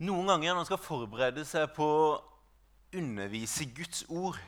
Noen 0.00 0.30
ganger 0.30 0.54
når 0.54 0.62
man 0.62 0.68
skal 0.68 0.80
forberede 0.80 1.42
seg 1.44 1.66
på 1.76 1.84
å 1.84 2.12
undervise 2.96 3.66
Guds 3.76 4.06
ord, 4.08 4.38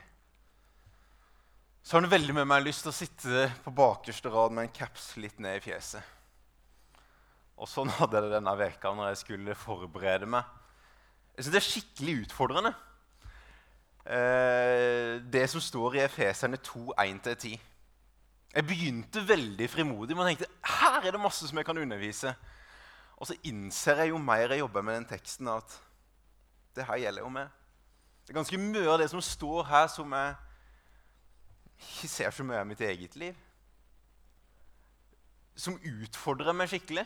så 1.83 1.97
har 1.97 2.05
det 2.05 2.13
veldig 2.13 2.33
med 2.39 2.47
meg 2.49 2.63
lyst 2.65 2.85
til 2.85 2.89
å 2.89 2.95
sitte 2.95 3.43
på 3.61 3.73
bakerste 3.75 4.31
rad 4.33 4.55
med 4.55 4.65
en 4.65 4.73
caps 4.73 5.11
litt 5.21 5.37
ned 5.43 5.59
i 5.59 5.61
fjeset. 5.61 6.01
Og 7.59 7.69
sånn 7.69 7.91
hadde 7.99 8.17
jeg 8.17 8.25
det 8.25 8.33
denne 8.33 8.55
veka 8.57 8.95
når 8.95 9.11
jeg 9.11 9.19
skulle 9.21 9.57
forberede 9.59 10.29
meg. 10.31 10.47
Jeg 11.35 11.45
synes 11.45 11.53
Det 11.53 11.59
er 11.61 11.67
skikkelig 11.67 12.15
utfordrende, 12.23 12.73
eh, 14.05 15.21
det 15.21 15.45
som 15.53 15.61
står 15.61 15.99
i 15.99 16.03
Efeserne 16.07 16.57
2, 16.57 16.93
1-10. 16.97 17.59
Jeg 18.53 18.67
begynte 18.69 19.21
veldig 19.27 19.69
frimodig, 19.69 20.17
men 20.17 20.33
tenkte 20.33 20.49
her 20.79 21.01
er 21.01 21.11
det 21.11 21.21
masse 21.21 21.45
som 21.45 21.57
jeg 21.57 21.65
kan 21.65 21.77
undervise. 21.77 22.33
Og 23.23 23.29
så 23.29 23.37
innser 23.47 24.01
jeg 24.01 24.11
jo 24.11 24.17
mer 24.19 24.51
jeg 24.51 24.59
jobber 24.59 24.83
med 24.83 24.97
den 24.97 25.05
teksten, 25.07 25.47
at 25.47 25.77
det 26.75 26.83
her 26.83 26.97
gjelder 27.05 27.23
jo 27.23 27.29
meg. 27.31 27.51
Det 28.19 28.33
er 28.33 28.35
ganske 28.35 28.57
mye 28.59 28.89
av 28.91 28.97
det 28.99 29.05
som 29.13 29.21
står 29.23 29.61
her, 29.69 29.85
som 29.87 30.11
jeg 30.11 30.33
ikke 31.85 32.09
ser 32.11 32.35
så 32.35 32.43
mye 32.43 32.59
av 32.59 32.67
mitt 32.67 32.83
eget 32.83 33.15
liv. 33.15 33.37
Som 35.55 35.79
utfordrer 35.79 36.51
meg 36.51 36.67
skikkelig. 36.73 37.05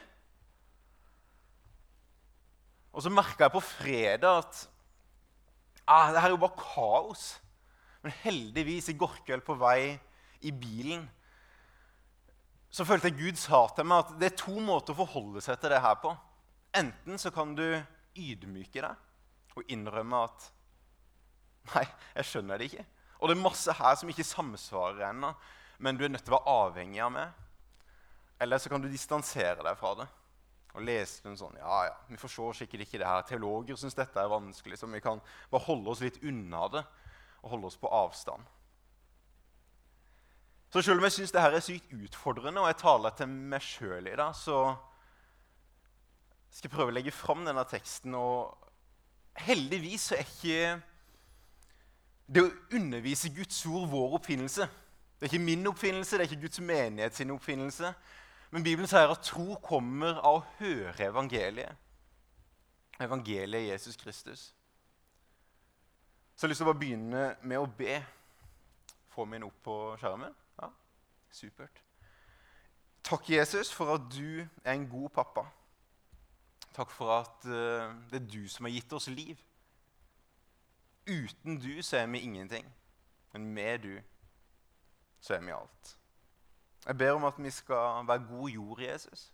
Og 2.97 3.05
så 3.05 3.13
merka 3.13 3.45
jeg 3.45 3.53
på 3.53 3.61
fredag 3.67 4.41
at 4.41 4.63
ah, 5.85 6.09
det 6.09 6.17
her 6.23 6.31
er 6.31 6.33
jo 6.33 6.41
bare 6.47 6.63
kaos. 6.63 7.27
Men 8.01 8.17
heldigvis, 8.23 8.89
i 8.89 8.97
går 8.97 9.19
kveld 9.21 9.45
på 9.45 9.59
vei 9.61 9.99
i 10.41 10.49
bilen 10.49 11.05
så 12.77 12.85
følte 12.85 13.09
jeg 13.09 13.17
Gud 13.17 13.39
sa 13.41 13.63
til 13.73 13.87
meg 13.89 14.03
at 14.03 14.17
det 14.21 14.27
er 14.29 14.37
to 14.37 14.59
måter 14.61 14.93
å 14.93 14.99
forholde 14.99 15.41
seg 15.41 15.57
til 15.57 15.73
det 15.73 15.81
her 15.81 15.95
på. 15.97 16.11
Enten 16.77 17.17
så 17.17 17.31
kan 17.33 17.55
du 17.57 17.65
ydmyke 18.13 18.83
deg 18.83 19.57
og 19.57 19.73
innrømme 19.73 20.27
at 20.27 20.51
Nei, 21.67 21.83
jeg 22.15 22.27
skjønner 22.29 22.61
det 22.61 22.69
ikke. 22.69 22.83
Og 23.17 23.27
det 23.27 23.33
er 23.35 23.41
masse 23.41 23.73
her 23.75 23.95
som 23.99 24.07
ikke 24.07 24.23
samsvarer 24.23 25.09
ennå, 25.09 25.33
men 25.83 25.97
du 25.97 26.05
er 26.05 26.13
nødt 26.13 26.23
til 26.23 26.31
å 26.31 26.37
være 26.37 26.53
avhengig 26.67 27.01
av 27.03 27.09
meg. 27.11 27.41
Eller 28.39 28.61
så 28.61 28.71
kan 28.71 28.79
du 28.79 28.87
distansere 28.87 29.65
deg 29.65 29.75
fra 29.79 29.91
det 29.99 30.05
og 30.77 30.85
lese 30.85 31.25
den 31.25 31.35
sånn 31.39 31.57
Ja, 31.57 31.77
ja, 31.89 31.95
vi 32.05 32.19
forstår 32.21 32.53
sikkert 32.59 32.85
ikke 32.85 33.01
det 33.01 33.09
her. 33.09 33.25
Teologer 33.25 33.79
syns 33.81 33.97
dette 33.97 34.21
er 34.21 34.29
vanskelig, 34.29 34.77
så 34.77 34.87
vi 34.91 35.01
kan 35.03 35.19
bare 35.49 35.65
holde 35.65 35.89
oss 35.91 36.05
litt 36.05 36.21
unna 36.21 36.67
det 36.69 36.85
og 37.41 37.55
holde 37.55 37.71
oss 37.71 37.79
på 37.81 37.89
avstand. 37.89 38.45
Så 40.73 40.81
selv 40.81 40.99
om 40.99 41.07
jeg 41.07 41.15
syns 41.15 41.31
dette 41.31 41.55
er 41.55 41.63
sykt 41.63 41.93
utfordrende, 41.95 42.61
og 42.61 42.67
jeg 42.67 42.79
taler 42.81 43.15
til 43.15 43.31
meg 43.31 43.63
sjøl 43.63 44.09
i 44.11 44.15
dag, 44.19 44.35
så 44.35 44.75
skal 46.51 46.67
jeg 46.67 46.73
prøve 46.73 46.91
å 46.91 46.95
legge 46.97 47.13
fram 47.15 47.45
denne 47.47 47.63
teksten. 47.69 48.15
Og 48.19 48.51
heldigvis 49.47 50.09
så 50.09 50.17
er 50.17 50.25
ikke 50.27 50.61
det 52.27 52.43
å 52.43 52.51
undervise 52.75 53.31
Guds 53.31 53.61
ord 53.69 53.87
vår 53.93 54.17
oppfinnelse. 54.19 54.67
Det 55.17 55.25
er 55.25 55.31
ikke 55.31 55.45
min 55.45 55.69
oppfinnelse, 55.71 56.17
det 56.17 56.25
er 56.25 56.31
ikke 56.31 56.43
Guds 56.43 56.59
menighet 56.59 57.15
sin 57.15 57.31
oppfinnelse. 57.31 57.93
Men 58.51 58.63
Bibelen 58.63 58.89
sier 58.89 59.11
at 59.11 59.23
tro 59.27 59.55
kommer 59.63 60.19
av 60.19 60.41
å 60.41 60.45
høre 60.59 61.07
evangeliet. 61.07 61.79
Evangeliet 62.99 63.69
Jesus 63.69 63.97
Kristus. 63.99 64.49
Så 66.35 66.45
jeg 66.45 66.47
har 66.47 66.51
lyst 66.51 66.61
til 66.61 66.67
å 66.67 66.71
bare 66.71 66.81
begynne 66.81 67.23
med 67.41 67.61
å 67.61 67.69
be. 67.79 68.01
Få 69.15 69.25
min 69.25 69.47
opp 69.47 69.57
på 69.65 69.77
skjermen. 70.01 70.35
Supert. 71.37 71.83
Takk, 73.05 73.29
Jesus, 73.29 73.69
for 73.73 73.93
at 73.93 74.09
du 74.09 74.41
er 74.63 74.73
en 74.73 74.87
god 74.89 75.11
pappa. 75.13 75.45
Takk 76.73 76.89
for 76.91 77.13
at 77.13 77.45
uh, 77.45 77.93
det 78.09 78.19
er 78.19 78.25
du 78.25 78.49
som 78.49 78.65
har 78.65 78.73
gitt 78.73 78.95
oss 78.97 79.07
liv. 79.13 79.37
Uten 81.07 81.59
du 81.61 81.77
så 81.85 82.01
er 82.01 82.09
vi 82.11 82.25
ingenting. 82.25 82.65
Men 83.33 83.47
med 83.53 83.85
du 83.85 83.93
så 85.21 85.37
er 85.37 85.45
vi 85.45 85.53
alt. 85.53 85.93
Jeg 86.87 86.97
ber 86.97 87.15
om 87.15 87.29
at 87.29 87.39
vi 87.41 87.53
skal 87.53 88.05
være 88.09 88.27
god 88.27 88.49
jord, 88.49 88.81
Jesus. 88.81 89.29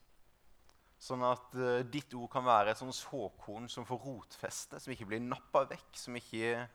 Sånn 1.00 1.24
at 1.28 1.56
uh, 1.56 1.82
ditt 1.88 2.14
ord 2.20 2.32
kan 2.36 2.46
være 2.48 2.76
et 2.76 2.84
sånt 2.84 3.00
såkorn 3.00 3.72
som 3.72 3.88
får 3.88 4.04
rotfeste, 4.06 4.80
som 4.80 4.94
ikke 4.94 5.08
blir 5.08 5.24
nappa 5.24 5.64
vekk, 5.72 5.92
som 6.00 6.20
ikke 6.20 6.68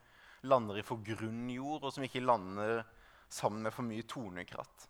lander 0.49 0.81
i 0.81 0.85
for 0.85 1.05
grunn 1.05 1.45
jord, 1.53 1.85
og 1.85 1.93
som 1.93 2.05
ikke 2.05 2.25
lander 2.25 2.81
sammen 3.29 3.61
med 3.65 3.77
for 3.77 3.85
mye 3.85 4.09
tornekratt. 4.09 4.88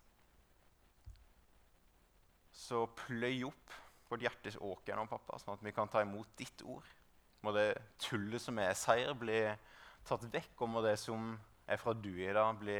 Så 2.60 2.84
pløy 3.06 3.46
opp 3.48 3.76
vårt 4.10 4.24
hjertes 4.26 4.58
åker 4.60 4.98
nå, 4.98 5.06
pappa, 5.08 5.38
sånn 5.40 5.54
at 5.54 5.64
vi 5.64 5.72
kan 5.72 5.88
ta 5.88 6.02
imot 6.04 6.28
ditt 6.38 6.64
ord. 6.66 6.86
Må 7.40 7.54
det 7.56 7.72
tullet 8.02 8.42
som 8.42 8.58
er 8.60 8.76
seier, 8.76 9.14
bli 9.16 9.46
tatt 10.06 10.26
vekk, 10.32 10.52
og 10.60 10.72
må 10.74 10.82
det 10.84 10.96
som 11.00 11.32
er 11.70 11.80
fra 11.80 11.94
du 11.96 12.10
i 12.12 12.32
dag, 12.34 12.58
bli 12.60 12.78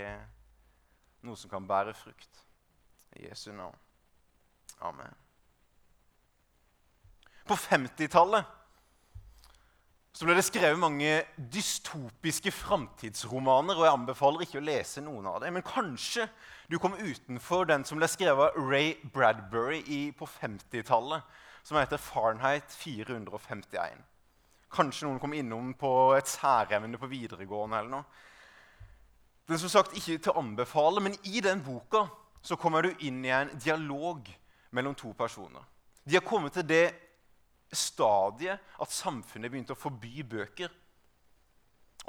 noe 1.25 1.39
som 1.39 1.53
kan 1.53 1.67
bære 1.69 1.95
frukt. 1.97 2.43
I 3.17 3.27
Jesu 3.29 3.51
navn. 3.55 3.79
Amen. 4.87 5.17
På 7.49 7.57
50-tallet 7.59 8.60
så 10.13 10.27
ble 10.27 10.35
det 10.35 10.43
skrevet 10.45 10.81
mange 10.81 11.11
dystopiske 11.55 12.51
framtidsromaner. 12.51 13.77
og 13.79 13.85
Jeg 13.87 13.95
anbefaler 13.95 14.43
ikke 14.45 14.59
å 14.59 14.65
lese 14.67 15.03
noen 15.05 15.29
av 15.31 15.39
dem. 15.45 15.55
Men 15.55 15.67
kanskje 15.67 16.27
du 16.71 16.79
kom 16.83 16.97
utenfor 16.99 17.69
den 17.71 17.87
som 17.87 18.01
ble 18.01 18.09
skrevet 18.11 18.51
av 18.51 18.59
Ray 18.59 18.97
Bradbury 19.15 19.85
i, 19.87 20.01
på 20.11 20.27
50-tallet, 20.27 21.23
som 21.63 21.79
heter 21.79 22.03
Fahrenheit 22.03 22.75
451. 22.75 24.03
Kanskje 24.71 25.07
noen 25.07 25.23
kom 25.23 25.35
innom 25.35 25.73
på 25.79 25.93
et 26.19 26.31
særevne 26.31 26.99
på 26.99 27.11
videregående. 27.11 27.79
eller 27.79 27.91
noe. 27.91 28.05
Den 29.51 29.59
som 29.59 29.71
sagt 29.71 29.97
ikke 29.99 30.19
til 30.19 30.33
å 30.35 30.43
anbefale, 30.43 31.03
men 31.03 31.17
i 31.27 31.41
den 31.43 31.63
boka 31.63 32.05
så 32.43 32.57
kommer 32.57 32.83
du 32.83 33.07
inn 33.07 33.25
i 33.25 33.33
en 33.35 33.51
dialog 33.59 34.27
mellom 34.71 34.95
to 34.95 35.13
personer. 35.15 35.63
De 36.05 36.15
har 36.15 36.27
kommet 36.27 36.55
til 36.55 36.67
det 36.67 36.85
stadiet 37.73 38.61
at 38.81 38.93
samfunnet 38.95 39.51
begynte 39.51 39.77
å 39.77 39.79
forby 39.79 40.25
bøker. 40.27 40.71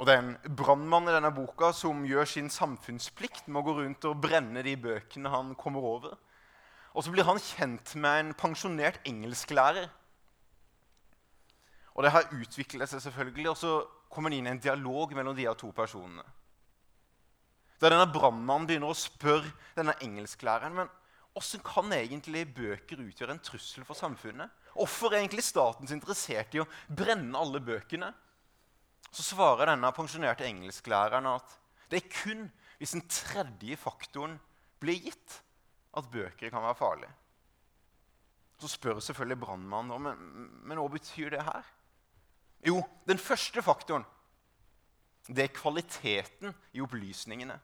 Og 0.00 0.06
Det 0.08 0.14
er 0.14 0.22
en 0.22 0.56
brannmann 0.56 1.08
i 1.08 1.14
denne 1.14 1.30
boka 1.34 1.70
som 1.76 2.04
gjør 2.08 2.26
sin 2.26 2.48
samfunnsplikt 2.50 3.48
med 3.48 3.60
å 3.60 3.66
gå 3.66 3.74
rundt 3.78 4.06
og 4.08 4.20
brenne 4.24 4.64
de 4.64 4.76
bøkene 4.76 5.30
han 5.30 5.52
kommer 5.54 5.84
over. 5.84 6.14
Og 6.92 7.04
så 7.04 7.12
blir 7.12 7.28
han 7.28 7.40
kjent 7.40 7.94
med 8.00 8.20
en 8.20 8.32
pensjonert 8.36 9.00
engelsklærer. 9.08 9.90
Og 11.92 12.04
det 12.04 12.12
har 12.14 12.30
utviklet 12.32 12.88
seg 12.88 13.02
selvfølgelig, 13.04 13.50
og 13.52 13.56
så 13.60 13.72
kommer 14.12 14.32
han 14.32 14.38
inn 14.38 14.48
i 14.48 14.52
en 14.54 14.64
dialog 14.64 15.12
mellom 15.16 15.36
de 15.36 15.46
to 15.60 15.70
personene. 15.76 16.24
Der 17.80 17.92
denne 17.92 18.08
brannmannen 18.12 18.68
begynner 18.68 18.92
å 18.92 18.96
spørre 18.96 19.50
denne 19.76 19.96
engelsklæreren 20.04 20.76
men 20.76 20.90
hvordan 21.32 21.62
kan 21.64 21.94
egentlig 21.96 22.44
bøker 22.54 23.00
utgjøre 23.00 23.36
en 23.36 23.42
trussel 23.44 23.86
for 23.88 23.96
samfunnet. 23.96 24.50
Hvorfor 24.74 25.12
er 25.12 25.22
egentlig 25.22 25.44
staten 25.46 25.88
interessert 25.88 26.54
i 26.56 26.60
å 26.60 26.68
brenne 26.88 27.38
alle 27.38 27.60
bøkene? 27.64 28.10
Så 29.12 29.24
svarer 29.32 29.72
denne 29.72 29.92
pensjonerte 29.96 30.44
engelsklæreren 30.48 31.28
at 31.32 31.56
det 31.92 32.02
er 32.02 32.12
kun 32.12 32.46
hvis 32.80 32.94
den 32.96 33.04
tredje 33.08 33.76
faktoren 33.78 34.38
blir 34.82 34.98
gitt, 35.04 35.38
at 35.94 36.08
bøker 36.10 36.50
kan 36.50 36.64
være 36.64 36.78
farlige. 36.78 37.12
Så 38.60 38.70
spør 38.72 39.00
selvfølgelig 39.02 39.40
brannmannen 39.42 40.02
men, 40.02 40.24
men 40.64 40.80
hva 40.80 40.88
betyr 40.92 41.32
det 41.34 41.44
her. 41.44 41.68
Jo, 42.66 42.80
den 43.08 43.20
første 43.20 43.62
faktoren 43.62 44.04
det 45.28 45.44
er 45.44 45.54
kvaliteten 45.54 46.54
i 46.74 46.82
opplysningene. 46.82 47.54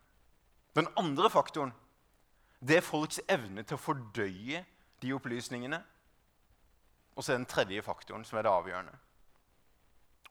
Den 0.78 0.86
andre 1.00 1.30
faktoren 1.30 1.72
det 2.60 2.78
er 2.78 2.84
folks 2.84 3.20
evne 3.30 3.62
til 3.62 3.78
å 3.78 3.82
fordøye 3.82 4.64
de 5.02 5.12
opplysningene. 5.14 5.78
Og 7.14 7.24
så 7.24 7.32
er 7.32 7.40
den 7.40 7.50
tredje 7.50 7.82
faktoren 7.86 8.24
som 8.26 8.38
er 8.38 8.46
det 8.46 8.54
avgjørende. 8.54 8.96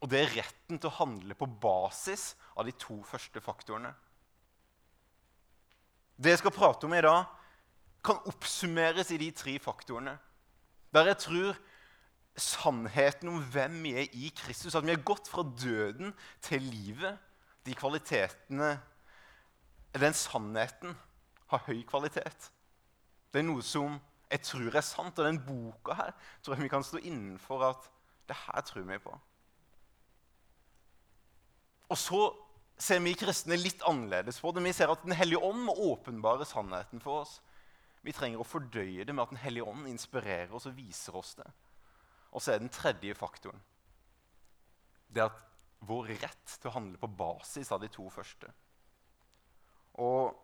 Og 0.03 0.11
det 0.11 0.19
er 0.21 0.35
retten 0.35 0.77
til 0.77 0.91
å 0.91 0.97
handle 0.99 1.35
på 1.37 1.47
basis 1.61 2.35
av 2.55 2.67
de 2.67 2.73
to 2.77 2.99
første 3.07 3.41
faktorene. 3.41 3.93
Det 6.17 6.33
jeg 6.33 6.41
skal 6.41 6.53
prate 6.53 6.87
om 6.87 6.95
i 6.97 7.01
dag, 7.03 7.25
kan 8.05 8.21
oppsummeres 8.29 9.09
i 9.11 9.19
de 9.19 9.31
tre 9.35 9.57
faktorene. 9.59 10.15
Der 10.95 11.11
jeg 11.11 11.19
tror 11.23 11.57
sannheten 12.37 13.31
om 13.31 13.41
hvem 13.51 13.81
vi 13.83 13.95
er 13.97 14.13
i 14.13 14.29
Kristus, 14.37 14.75
at 14.77 14.85
vi 14.85 14.93
har 14.93 15.05
gått 15.05 15.27
fra 15.29 15.43
døden 15.43 16.13
til 16.45 16.61
livet, 16.61 17.17
de 17.65 17.75
kvalitetene, 17.75 18.77
den 19.97 20.15
sannheten, 20.15 20.93
har 21.51 21.65
høy 21.67 21.81
kvalitet. 21.87 22.49
Det 23.31 23.41
er 23.41 23.47
noe 23.47 23.63
som 23.65 23.97
jeg 24.31 24.43
tror 24.43 24.75
er 24.75 24.85
sant. 24.85 25.19
Og 25.19 25.27
den 25.27 25.39
boka 25.43 25.95
her 25.97 26.13
tror 26.41 26.55
jeg 26.55 26.67
vi 26.67 26.73
kan 26.73 26.85
stå 26.85 27.01
innenfor 27.01 27.65
at 27.69 27.89
det 28.27 28.37
her 28.47 28.65
tror 28.67 28.87
vi 28.87 28.99
på. 29.03 29.13
Og 31.87 31.99
så 31.99 32.21
ser 32.77 32.99
vi 33.01 33.15
kristne 33.17 33.57
litt 33.57 33.83
annerledes 33.87 34.41
på 34.43 34.51
det. 34.51 34.63
Vi 34.65 34.75
ser 34.75 34.91
at 34.91 35.05
Den 35.05 35.15
hellige 35.17 35.41
ånd 35.43 35.63
må 35.65 35.75
åpenbare 35.93 36.45
sannheten 36.45 37.01
for 37.01 37.23
oss. 37.23 37.39
Vi 38.03 38.13
trenger 38.13 38.43
å 38.43 38.47
fordøye 38.47 39.05
det 39.07 39.15
med 39.15 39.23
at 39.23 39.33
Den 39.33 39.41
hellige 39.41 39.67
ånd 39.67 39.87
inspirerer 39.89 40.53
oss 40.53 40.67
og 40.69 40.75
viser 40.77 41.15
oss 41.15 41.33
det. 41.39 41.47
Og 42.35 42.43
så 42.43 42.53
er 42.53 42.61
den 42.61 42.73
tredje 42.73 43.15
faktoren 43.17 43.63
det 45.07 45.23
at 45.23 45.37
vår 45.87 46.09
rett 46.19 46.55
til 46.59 46.67
å 46.67 46.73
handle 46.73 46.99
på 46.99 47.09
basis 47.19 47.69
av 47.71 47.79
de 47.79 47.87
to 47.91 48.09
første. 48.11 48.49
Og 50.03 50.35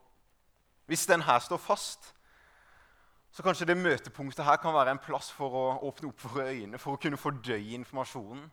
hvis 0.89 1.06
den 1.07 1.24
her 1.24 1.39
står 1.39 1.62
fast, 1.62 2.13
så 3.33 3.41
kanskje 3.41 3.65
det 3.65 3.80
møtepunktet 3.80 4.45
her 4.45 4.59
kan 4.62 4.75
være 4.75 4.94
en 4.94 5.01
plass 5.01 5.31
for 5.33 5.56
å 5.57 5.63
åpne 5.88 6.12
opp 6.12 6.19
for 6.21 6.44
øynene, 6.44 6.77
for 6.77 6.94
å 6.94 7.01
kunne 7.01 7.18
fordøye 7.18 7.74
informasjonen. 7.80 8.44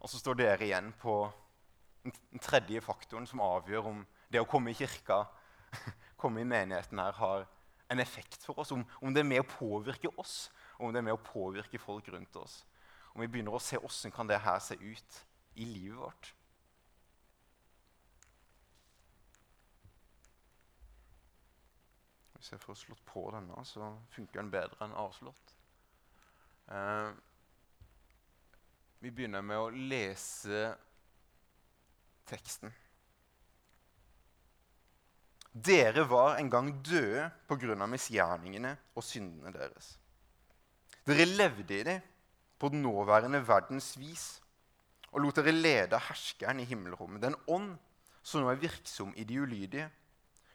Og 0.00 0.08
så 0.08 0.20
står 0.20 0.38
dere 0.38 0.64
igjen 0.64 0.92
på 1.00 1.16
den 2.04 2.40
tredje 2.40 2.80
faktoren 2.84 3.26
som 3.28 3.42
avgjør 3.44 3.90
om 3.90 4.00
det 4.32 4.40
å 4.40 4.48
komme 4.48 4.72
i 4.72 4.78
kirka, 4.78 5.24
komme 6.20 6.40
i 6.40 6.48
menigheten 6.48 7.00
her, 7.00 7.18
har 7.20 7.44
en 7.92 8.00
effekt 8.00 8.44
for 8.46 8.62
oss. 8.62 8.72
Om, 8.72 8.84
om 9.04 9.12
det 9.12 9.20
er 9.20 9.28
med 9.28 9.42
å 9.42 9.48
påvirke 9.48 10.12
oss, 10.20 10.48
og 10.78 10.88
om 10.88 10.94
det 10.94 11.02
er 11.02 11.08
med 11.10 11.18
å 11.18 11.24
påvirke 11.24 11.80
folk 11.80 12.08
rundt 12.14 12.36
oss. 12.40 12.62
Om 13.14 13.22
vi 13.22 13.30
begynner 13.30 13.56
å 13.56 13.62
se 13.62 13.78
åssen 13.78 14.12
kan 14.14 14.28
det 14.28 14.40
her 14.42 14.58
se 14.62 14.78
ut 14.80 15.20
i 15.60 15.68
livet 15.68 16.00
vårt. 16.00 16.32
Hvis 22.44 22.52
jeg 22.52 22.60
får 22.60 22.76
slått 22.76 23.04
på 23.08 23.22
denne, 23.32 23.62
så 23.64 23.86
funker 24.12 24.42
den 24.42 24.50
bedre 24.52 24.76
enn 24.84 24.90
avslått. 25.00 25.52
Eh, 26.68 27.14
vi 29.00 29.12
begynner 29.16 29.40
med 29.40 29.62
å 29.62 29.70
lese 29.72 30.66
teksten. 32.28 32.68
Dere 35.56 36.04
var 36.04 36.36
en 36.36 36.52
gang 36.52 36.68
døde 36.84 37.30
pga. 37.48 37.88
misgjerningene 37.88 38.76
og 38.92 39.08
syndene 39.08 39.56
deres. 39.56 39.94
Dere 41.08 41.24
levde 41.24 41.80
i 41.80 41.82
dem 41.82 42.06
på 42.60 42.68
den 42.68 42.84
nåværende 42.84 43.40
verdens 43.40 43.94
vis 43.96 44.42
og 45.14 45.22
lot 45.22 45.40
dere 45.40 45.56
lede 45.56 45.96
herskeren 45.96 46.60
i 46.60 46.68
himmelrommet, 46.68 47.22
den 47.22 47.40
ånd 47.46 47.78
som 48.20 48.44
nå 48.44 48.52
er 48.52 48.60
virksom 48.60 49.16
i 49.16 49.24
de 49.24 49.40
ulydige. 49.40 49.88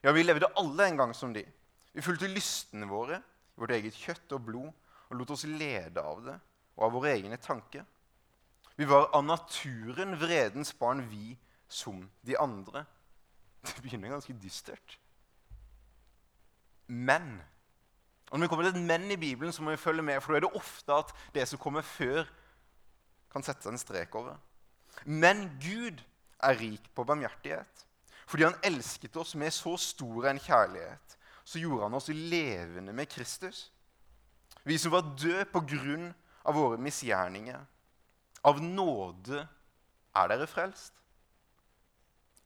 Ja, 0.04 0.14
vi 0.14 0.22
levde 0.22 0.54
alle 0.54 0.86
en 0.86 0.96
gang 0.96 1.14
som 1.18 1.34
de. 1.34 1.50
Vi 1.92 2.04
fulgte 2.04 2.30
lystene 2.30 2.86
våre, 2.88 3.20
vårt 3.58 3.74
eget 3.74 3.96
kjøtt 3.98 4.32
og 4.36 4.44
blod, 4.46 4.70
og 5.10 5.18
lot 5.18 5.32
oss 5.34 5.46
lede 5.48 6.02
av 6.02 6.22
det 6.24 6.36
og 6.76 6.86
av 6.86 6.92
våre 6.94 7.12
egne 7.12 7.36
tanker. 7.42 7.84
Vi 8.78 8.86
var 8.88 9.10
av 9.12 9.24
naturen 9.26 10.14
vredens 10.16 10.72
barn, 10.78 11.02
vi 11.10 11.34
som 11.68 12.00
de 12.24 12.38
andre. 12.40 12.86
Det 13.60 13.82
begynner 13.82 14.14
ganske 14.14 14.36
dystert. 14.40 14.96
Men 16.86 17.40
og 18.30 18.38
Når 18.38 18.44
vi 18.44 18.48
kommer 18.48 18.64
til 18.64 18.76
et 18.78 18.86
men 18.86 19.10
i 19.10 19.16
Bibelen, 19.16 19.52
så 19.52 19.62
må 19.62 19.70
vi 19.70 19.76
følge 19.76 20.02
med, 20.02 20.20
for 20.22 20.32
da 20.32 20.38
er 20.38 20.44
det 20.44 20.54
ofte 20.54 20.94
at 20.94 21.08
det 21.34 21.48
som 21.48 21.58
kommer 21.58 21.82
før, 21.82 22.28
kan 23.32 23.42
sette 23.42 23.66
seg 23.66 23.74
en 23.74 23.78
strek 23.78 24.14
over. 24.14 24.36
Men 25.04 25.48
Gud 25.62 25.98
er 26.42 26.58
rik 26.60 26.86
på 26.94 27.04
barmhjertighet. 27.04 27.86
Fordi 28.30 28.46
han 28.46 28.58
elsket 28.62 29.16
oss 29.18 29.34
med 29.34 29.50
så 29.50 29.74
stor 29.76 30.28
en 30.30 30.38
kjærlighet, 30.38 31.16
så 31.50 31.58
gjorde 31.58 31.88
han 31.88 31.98
oss 31.98 32.08
levende 32.14 32.92
med 32.94 33.08
Kristus. 33.10 33.70
Vi 34.62 34.76
som 34.78 34.94
var 34.94 35.08
døde 35.18 35.48
på 35.50 35.64
grunn 35.66 36.12
av 36.46 36.54
våre 36.54 36.78
misgjerninger. 36.78 37.58
Av 38.46 38.60
nåde 38.62 39.42
er 40.14 40.30
dere 40.30 40.46
frelst. 40.46 40.94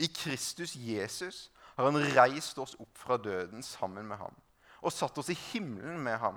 I 0.01 0.09
Kristus 0.09 0.73
Jesus 0.81 1.51
har 1.77 1.91
han 1.91 2.01
reist 2.17 2.59
oss 2.59 2.75
opp 2.81 2.97
fra 2.99 3.19
døden 3.21 3.63
sammen 3.63 4.09
med 4.09 4.19
ham 4.23 4.41
og 4.85 4.93
satt 4.93 5.17
oss 5.21 5.31
i 5.33 5.39
himmelen 5.53 6.01
med 6.05 6.19
ham. 6.21 6.37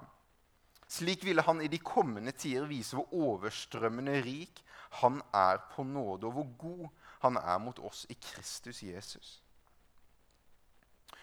Slik 0.88 1.26
ville 1.28 1.44
han 1.44 1.60
i 1.60 1.68
de 1.68 1.80
kommende 1.84 2.32
tider 2.32 2.68
vise 2.70 2.96
hvor 2.96 3.12
overstrømmende 3.12 4.22
rik 4.24 4.62
han 5.02 5.20
er 5.36 5.60
på 5.74 5.84
nåde, 5.84 6.30
og 6.30 6.32
hvor 6.38 6.48
god 6.62 6.86
han 7.26 7.40
er 7.42 7.58
mot 7.60 7.80
oss 7.84 8.06
i 8.10 8.16
Kristus 8.16 8.80
Jesus. 8.84 9.42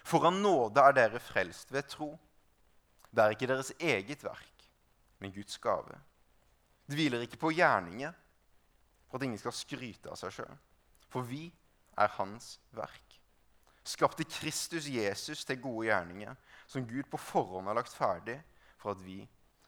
For 0.04 0.26
av 0.28 0.34
nåde 0.36 0.82
er 0.82 0.96
dere 0.96 1.20
frelst 1.22 1.72
ved 1.72 1.88
tro. 1.88 2.10
Det 3.14 3.22
er 3.22 3.34
ikke 3.34 3.48
deres 3.48 3.72
eget 3.78 4.24
verk, 4.24 4.68
men 5.22 5.32
Guds 5.32 5.58
gave. 5.62 5.98
Det 6.84 6.98
hviler 6.98 7.24
ikke 7.24 7.40
på 7.40 7.52
gjerninger 7.54 8.12
for 9.08 9.18
at 9.20 9.26
ingen 9.26 9.40
skal 9.40 9.54
skryte 9.54 10.10
av 10.10 10.18
seg 10.20 10.34
sjøl. 10.34 10.56
For 11.12 11.26
vi 11.26 11.46
er 12.00 12.10
Hans 12.18 12.58
verk. 12.74 13.18
Skapte 13.84 14.24
Kristus 14.24 14.88
Jesus 14.88 15.44
til 15.44 15.60
gode 15.60 15.86
gjerninger, 15.90 16.34
som 16.66 16.86
Gud 16.88 17.04
på 17.12 17.20
forhånd 17.20 17.68
har 17.68 17.76
lagt 17.78 17.94
ferdig 17.94 18.38
for 18.80 18.96
at 18.96 19.02
vi 19.04 19.20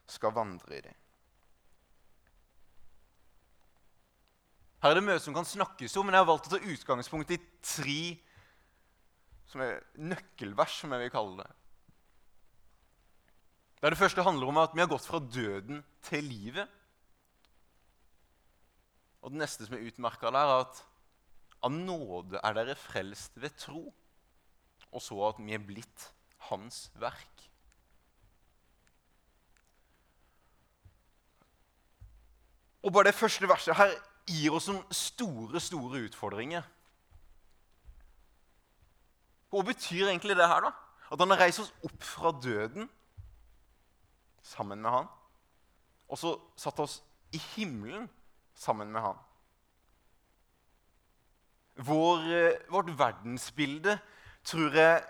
skal 0.08 0.34
vandre 0.34 0.78
i 0.78 0.84
dem. 0.84 1.02
Her 4.82 4.92
er 4.92 4.98
det 4.98 5.06
mye 5.06 5.20
som 5.22 5.34
kan 5.36 5.46
snakkes 5.48 5.96
om, 5.96 6.06
men 6.06 6.16
jeg 6.16 6.24
har 6.24 6.28
valgt 6.28 6.48
å 6.50 6.56
ta 6.56 6.72
utgangspunkt 6.72 7.32
i 7.34 7.40
tre 7.64 8.00
som 9.46 9.62
er 9.62 9.84
nøkkelvers, 9.98 10.80
som 10.80 10.94
jeg 10.94 11.06
vil 11.06 11.14
kalle 11.14 11.44
det. 11.44 11.52
Der 13.82 13.92
det 13.92 14.00
første 14.00 14.24
handler 14.24 14.50
om 14.50 14.58
at 14.58 14.74
vi 14.74 14.82
har 14.82 14.90
gått 14.90 15.06
fra 15.06 15.20
døden 15.20 15.84
til 16.08 16.24
livet. 16.24 16.68
Og 19.22 19.30
det 19.30 19.42
neste 19.42 19.66
som 19.66 19.76
er 19.76 19.86
utmerka 19.86 20.30
der, 20.30 20.38
er 20.38 20.64
at 20.64 20.82
av 21.66 21.72
nåde 21.72 22.40
er 22.42 22.56
dere 22.56 22.76
frelst 22.78 23.36
ved 23.40 23.54
tro. 23.58 23.84
Og 24.92 25.02
så 25.02 25.18
at 25.28 25.40
vi 25.42 25.54
er 25.54 25.62
blitt 25.62 26.10
hans 26.48 26.86
verk. 26.98 27.46
Og 32.86 32.92
bare 32.94 33.10
det 33.10 33.18
første 33.18 33.48
verset 33.50 33.74
her 33.74 33.92
gir 34.30 34.54
oss 34.54 34.68
noen 34.70 34.94
store, 34.94 35.60
store 35.62 36.04
utfordringer. 36.06 36.62
Hva 39.56 39.62
betyr 39.64 40.10
egentlig 40.10 40.36
det 40.36 40.48
her, 40.50 40.66
da? 40.66 40.72
At 41.08 41.22
han 41.22 41.32
har 41.32 41.40
reist 41.40 41.62
oss 41.62 41.72
opp 41.86 42.02
fra 42.04 42.32
døden 42.44 42.90
sammen 44.44 44.82
med 44.82 44.92
han, 44.92 45.06
og 46.12 46.18
så 46.20 46.34
satt 46.60 46.82
oss 46.84 46.98
i 47.34 47.40
himmelen 47.54 48.04
sammen 48.54 48.92
med 48.92 49.00
han. 49.00 49.16
Vår, 51.88 52.26
eh, 52.36 52.60
vårt 52.72 52.92
verdensbilde 52.98 53.96
tror 54.44 54.76
jeg 54.76 55.02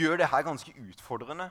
gjør 0.00 0.16
det 0.16 0.30
her 0.32 0.48
ganske 0.48 0.72
utfordrende. 0.88 1.50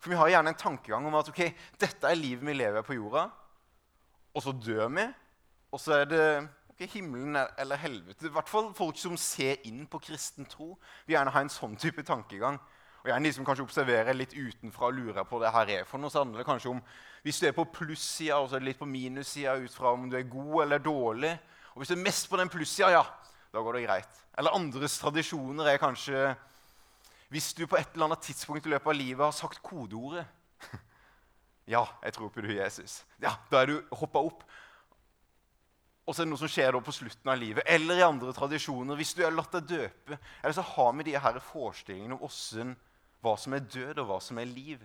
For 0.00 0.10
vi 0.10 0.16
har 0.16 0.32
gjerne 0.32 0.54
en 0.54 0.62
tankegang 0.64 1.06
om 1.06 1.16
at 1.18 1.28
ok, 1.28 1.44
dette 1.80 2.08
er 2.08 2.18
livet 2.18 2.46
vi 2.46 2.56
lever 2.56 2.82
på 2.86 2.96
jorda. 2.96 3.28
Og 4.32 4.42
så 4.42 4.52
dør 4.52 4.88
vi, 4.96 5.06
og 5.72 5.80
så 5.80 6.00
er 6.00 6.04
det 6.08 6.26
okay, 6.78 7.00
himmelen 7.00 7.36
eller 7.58 7.76
helvete. 7.76 8.28
I 8.28 8.32
hvert 8.32 8.48
fall 8.48 8.68
folk 8.74 8.98
som 9.00 9.16
ser 9.18 9.58
inn 9.66 9.86
på 9.90 9.98
kristen 9.98 10.46
tro, 10.46 10.76
vil 11.06 11.16
gjerne 11.16 11.32
ha 11.34 11.42
en 11.42 11.50
sånn 11.50 11.74
type 11.80 12.04
tankegang. 12.06 12.58
Og 13.02 13.10
gjerne 13.10 13.26
de 13.26 13.32
som 13.34 13.46
kanskje 13.46 13.64
observerer 13.66 14.14
litt 14.14 14.34
utenfra 14.34 14.90
og 14.90 14.98
lurer 14.98 15.26
på 15.26 15.40
det 15.42 15.50
her 15.54 15.72
er 15.78 15.86
for 15.88 15.98
noe. 15.98 16.10
Så 16.10 16.22
handler 16.22 16.42
det 16.42 16.48
kanskje 16.48 16.70
om 16.70 16.82
hvis 17.24 17.40
du 17.42 17.48
er 17.48 17.56
på 17.56 17.66
plussida 17.74 18.38
og 18.38 18.48
så 18.48 18.58
er 18.58 18.62
det 18.62 18.70
litt 18.70 18.80
på 18.80 18.86
minussida 18.86 19.56
ut 19.58 19.74
fra 19.74 19.92
om 19.94 20.06
du 20.10 20.16
er 20.18 20.28
god 20.30 20.62
eller 20.66 20.82
dårlig. 20.82 21.32
Og 21.74 21.82
hvis 21.82 21.90
du 21.90 21.96
er 21.96 22.04
mest 22.04 22.30
på 22.30 22.38
den 22.38 22.50
plussida, 22.52 22.92
ja, 22.94 23.02
da 23.52 23.62
går 23.64 23.78
det 23.78 23.86
greit. 23.88 24.22
Eller 24.38 24.54
andres 24.54 24.98
tradisjoner 25.02 25.72
er 25.72 25.82
kanskje 25.82 26.28
hvis 27.28 27.52
du 27.58 27.66
på 27.68 27.76
et 27.76 27.90
eller 27.92 28.08
annet 28.08 28.22
tidspunkt 28.24 28.66
i 28.66 28.70
løpet 28.72 28.88
av 28.88 28.96
livet 28.96 29.24
har 29.26 29.34
sagt 29.36 29.60
kodeordet 29.62 30.24
Ja, 31.74 31.82
jeg 32.00 32.14
tror 32.16 32.30
på 32.32 32.40
du, 32.40 32.48
Jesus. 32.54 33.02
Ja, 33.20 33.34
Da 33.50 33.60
er 33.60 33.68
du 33.68 33.82
hoppa 33.92 34.22
opp. 34.24 34.46
Og 36.08 36.14
så 36.16 36.22
er 36.22 36.26
det 36.26 36.32
noe 36.32 36.40
som 36.40 36.48
skjer 36.48 36.78
på 36.80 36.94
slutten 36.96 37.28
av 37.28 37.36
livet. 37.36 37.66
Eller 37.68 38.00
i 38.00 38.06
andre 38.06 38.32
tradisjoner. 38.32 38.96
Hvis 38.96 39.12
du 39.12 39.20
har 39.26 39.34
latt 39.34 39.52
deg 39.58 39.66
døpe. 39.68 40.16
Eller 40.40 40.56
så 40.56 40.64
har 40.64 40.94
vi 40.96 41.10
de 41.10 41.18
her 41.20 41.40
forestillingene 41.50 42.16
om 42.16 42.24
åssen, 42.24 42.72
hva 43.20 43.34
som 43.36 43.52
er 43.52 43.66
død, 43.66 44.00
og 44.00 44.08
hva 44.08 44.18
som 44.24 44.40
er 44.40 44.48
liv. 44.48 44.80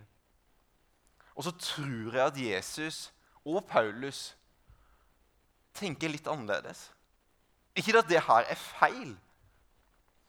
Og 1.32 1.46
så 1.46 1.54
tror 1.56 2.12
jeg 2.12 2.26
at 2.26 2.40
Jesus 2.40 2.98
og 3.44 3.64
Paulus 3.68 4.34
tenker 5.74 6.12
litt 6.12 6.28
annerledes. 6.30 6.90
Ikke 7.74 7.96
at 7.98 8.10
det 8.10 8.20
her 8.28 8.44
er 8.46 8.60
feil, 8.60 9.16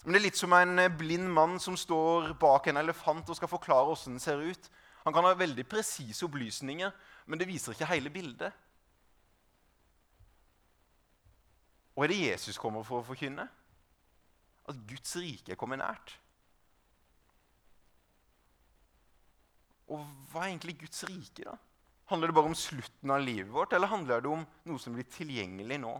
men 0.06 0.14
det 0.14 0.20
er 0.20 0.25
litt 0.28 0.38
som 0.38 0.54
en 0.54 0.78
eh, 0.78 0.94
blind 0.94 1.25
mann 1.34 1.58
som 1.62 1.74
står 1.78 2.36
bak 2.38 2.68
en 2.70 2.78
elefant 2.78 3.30
og 3.30 3.38
skal 3.40 3.50
forklare 3.50 3.88
hvordan 3.90 4.18
den 4.18 4.22
ser 4.22 4.38
ut. 4.38 4.68
Han 5.06 5.14
kan 5.14 5.25
ha 5.25 5.34
veldig 5.38 5.66
presise 5.70 6.25
opplysninger, 6.28 6.92
men 7.25 7.42
det 7.42 7.48
viser 7.50 7.74
ikke 7.74 7.90
hele 7.90 8.12
bildet. 8.14 8.54
Og 11.96 12.04
er 12.04 12.12
det 12.12 12.22
Jesus 12.22 12.60
kommer 12.60 12.84
for 12.84 13.00
å 13.00 13.08
forkynne? 13.08 13.46
At 14.68 14.82
Guds 14.90 15.16
rike 15.22 15.54
er 15.54 15.60
kommet 15.60 15.80
nært. 15.80 16.16
Og 19.94 20.02
hva 20.32 20.44
er 20.44 20.52
egentlig 20.52 20.80
Guds 20.82 21.06
rike, 21.08 21.46
da? 21.46 21.56
Handler 22.10 22.30
det 22.30 22.36
bare 22.38 22.52
om 22.52 22.58
slutten 22.58 23.14
av 23.14 23.24
livet 23.24 23.54
vårt, 23.54 23.74
eller 23.74 23.90
handler 23.90 24.22
det 24.22 24.30
om 24.30 24.44
noe 24.70 24.82
som 24.82 24.94
blir 24.94 25.08
tilgjengelig 25.10 25.80
nå? 25.82 25.94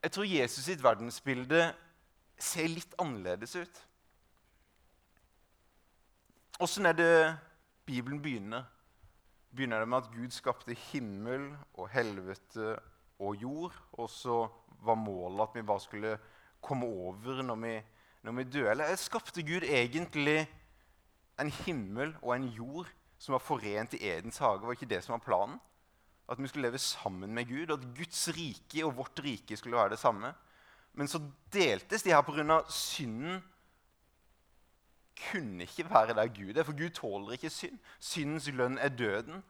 Jeg 0.00 0.14
tror 0.16 0.26
Jesus 0.26 0.64
sitt 0.64 0.82
verdensbilde 0.82 1.68
ser 2.40 2.70
litt 2.72 2.94
annerledes 3.02 3.52
ut. 3.58 3.80
Åssen 6.60 6.88
er 6.88 6.96
det 6.96 7.12
Bibelen 7.88 8.22
begynner? 8.22 8.64
Begynner 9.50 9.82
det 9.82 9.88
med 9.88 9.98
at 9.98 10.12
Gud 10.14 10.32
skapte 10.34 10.76
himmel 10.90 11.50
og 11.74 11.90
helvete 11.92 12.76
og 13.20 13.36
jord. 13.42 13.76
Og 13.92 14.10
så 14.10 14.44
var 14.84 14.98
målet 14.98 15.48
at 15.48 15.56
vi 15.58 15.66
bare 15.66 15.80
skulle 15.80 16.18
komme 16.62 16.86
over 16.86 17.42
når 17.42 17.60
vi, 17.64 17.74
når 18.22 18.32
vi 18.38 18.44
døde. 18.44 18.70
Eller 18.70 18.96
skapte 18.96 19.42
Gud 19.42 19.66
egentlig 19.66 20.44
en 21.40 21.50
himmel 21.64 22.14
og 22.22 22.36
en 22.36 22.48
jord 22.48 22.88
som 23.18 23.36
var 23.36 23.44
forent 23.44 23.94
i 23.94 24.04
Edens 24.08 24.38
hage? 24.38 24.64
Var 24.64 24.76
ikke 24.76 24.90
det 24.94 25.02
som 25.04 25.16
var 25.18 25.24
planen? 25.24 25.60
At 26.30 26.38
vi 26.38 26.48
skulle 26.48 26.68
leve 26.68 26.78
sammen 26.78 27.34
med 27.34 27.48
Gud, 27.48 27.72
at 27.74 27.88
Guds 27.96 28.28
rike 28.36 28.84
og 28.86 28.96
vårt 28.96 29.20
rike 29.24 29.56
skulle 29.56 29.76
være 29.76 29.96
det 29.96 29.98
samme. 29.98 30.32
Men 30.94 31.08
så 31.08 31.20
deltes 31.52 32.02
de 32.02 32.12
her 32.14 32.22
pga. 32.22 32.62
synden 32.68 33.42
kunne 35.30 35.66
ikke 35.66 35.88
være 35.90 36.14
der 36.14 36.32
Gud 36.34 36.56
er, 36.56 36.64
for 36.66 36.76
Gud 36.76 36.90
tåler 36.96 37.36
ikke 37.36 37.50
synd. 37.50 37.78
Syndens 37.98 38.48
lønn 38.48 38.78
er 38.78 38.88
døden. 38.88 39.44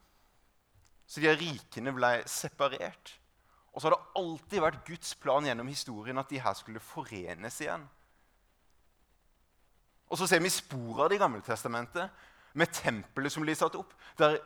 Så 1.06 1.20
de 1.20 1.26
her 1.26 1.40
rikene 1.40 1.92
ble 1.92 2.12
separert. 2.30 3.16
Og 3.72 3.80
så 3.80 3.88
har 3.88 3.96
det 3.96 4.20
alltid 4.20 4.62
vært 4.62 4.84
Guds 4.86 5.14
plan 5.14 5.46
gjennom 5.46 5.70
historien 5.70 6.18
at 6.18 6.30
de 6.30 6.40
her 6.42 6.54
skulle 6.58 6.82
forenes 6.82 7.60
igjen. 7.62 7.86
Og 10.10 10.18
så 10.18 10.26
ser 10.26 10.42
vi 10.42 10.50
spor 10.50 11.04
av 11.04 11.10
det 11.10 11.20
i 11.20 11.22
Gammeltestamentet, 11.22 12.10
med 12.58 12.72
tempelet 12.74 13.30
som 13.30 13.44
blir 13.44 13.54
satt 13.54 13.76
opp, 13.78 13.92
der 14.18 14.40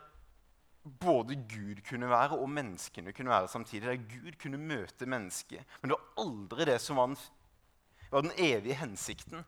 både 1.01 1.37
Gud 1.49 1.81
kunne 1.87 2.09
være 2.09 2.37
og 2.37 2.49
menneskene 2.53 3.13
kunne 3.17 3.33
være 3.33 3.49
samtidig. 3.49 3.87
Der 3.87 4.19
Gud 4.19 4.37
kunne 4.41 4.61
møte 4.61 5.09
mennesket. 5.09 5.65
Men 5.81 5.89
det 5.89 5.97
var 5.97 6.25
aldri 6.25 6.67
det 6.69 6.77
som 6.81 7.01
var 7.01 7.09
den, 7.09 7.17
var 8.11 8.21
den 8.27 8.35
evige 8.37 8.77
hensikten. 8.77 9.41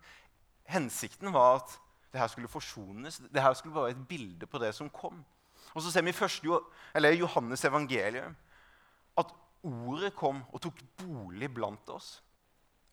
Hensikten 0.68 1.34
var 1.34 1.62
at 1.62 1.80
det 2.12 2.20
her 2.20 2.28
skulle 2.28 2.48
forsones. 2.48 3.22
Det 3.34 3.42
her 3.42 3.54
skulle 3.54 3.76
være 3.76 3.96
et 3.96 4.08
bilde 4.08 4.46
på 4.46 4.60
det 4.60 4.74
som 4.76 4.90
kom. 4.90 5.26
Og 5.74 5.82
så 5.82 5.92
ser 5.92 6.02
vi 6.02 6.14
i 7.14 7.20
Johannes 7.20 7.66
evangelium 7.66 8.36
at 9.18 9.34
ordet 9.64 10.16
kom 10.16 10.44
og 10.54 10.62
tok 10.62 10.80
bolig 10.98 11.54
blant 11.54 11.90
oss. 11.90 12.24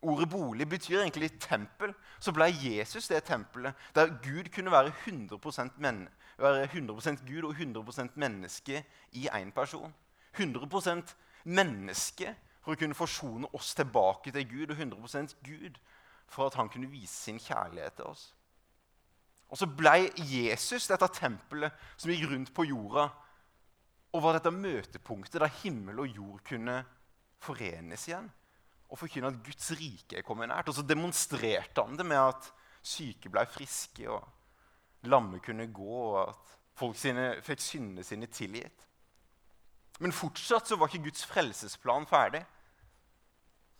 Ordet 0.03 0.29
bolig 0.29 0.69
betyr 0.69 1.01
egentlig 1.01 1.41
tempel. 1.41 1.95
Så 2.21 2.33
ble 2.33 2.45
Jesus 2.45 3.09
det 3.09 3.25
tempelet 3.25 3.75
der 3.95 4.13
Gud 4.23 4.51
kunne 4.55 4.71
være 4.71 4.93
100%, 5.07 5.71
men, 5.79 6.09
være 6.39 6.67
100% 6.67 7.25
Gud 7.27 7.43
og 7.43 7.55
100% 7.55 8.09
menneske 8.15 8.85
i 9.13 9.29
én 9.29 9.51
person. 9.51 9.95
100 10.37 11.15
menneske 11.45 12.35
for 12.65 12.75
å 12.75 12.81
kunne 12.81 12.97
forsone 12.97 13.49
oss 13.55 13.75
tilbake 13.75 14.33
til 14.33 14.49
Gud, 14.49 14.71
og 14.73 14.77
100% 14.77 15.37
Gud 15.45 15.79
for 16.31 16.49
at 16.49 16.57
han 16.59 16.71
kunne 16.73 16.91
vise 16.91 17.15
sin 17.15 17.39
kjærlighet 17.43 17.99
til 17.99 18.11
oss. 18.11 18.25
Og 19.53 19.61
så 19.61 19.69
ble 19.71 20.09
Jesus 20.19 20.89
dette 20.91 21.09
tempelet 21.15 21.75
som 21.97 22.11
gikk 22.11 22.27
rundt 22.31 22.51
på 22.57 22.67
jorda, 22.67 23.09
og 24.15 24.23
var 24.23 24.39
dette 24.39 24.55
møtepunktet 24.55 25.41
der 25.43 25.53
himmel 25.63 26.05
og 26.05 26.17
jord 26.17 26.41
kunne 26.47 26.81
forenes 27.43 28.09
igjen. 28.09 28.27
Og 28.91 28.99
forkynne 29.01 29.31
at 29.33 29.41
Guds 29.47 29.73
rike 29.79 30.21
er 30.21 30.27
kommet 30.27 30.51
nært. 30.51 30.69
Og 30.71 30.77
så 30.77 30.85
demonstrerte 30.87 31.83
han 31.83 31.99
det 31.99 32.07
med 32.07 32.21
at 32.21 32.51
syke 32.85 33.31
ble 33.33 33.43
friske, 33.51 34.07
og 34.11 35.09
lamme 35.11 35.41
kunne 35.43 35.67
gå, 35.75 36.01
og 36.15 36.21
at 36.29 36.53
folk 36.79 36.99
sine, 36.99 37.33
fikk 37.43 37.63
syndene 37.63 38.05
sine 38.07 38.31
tilgitt. 38.31 38.87
Men 40.03 40.15
fortsatt 40.15 40.71
så 40.71 40.79
var 40.79 40.91
ikke 40.91 41.09
Guds 41.09 41.25
frelsesplan 41.31 42.07
ferdig. 42.11 42.43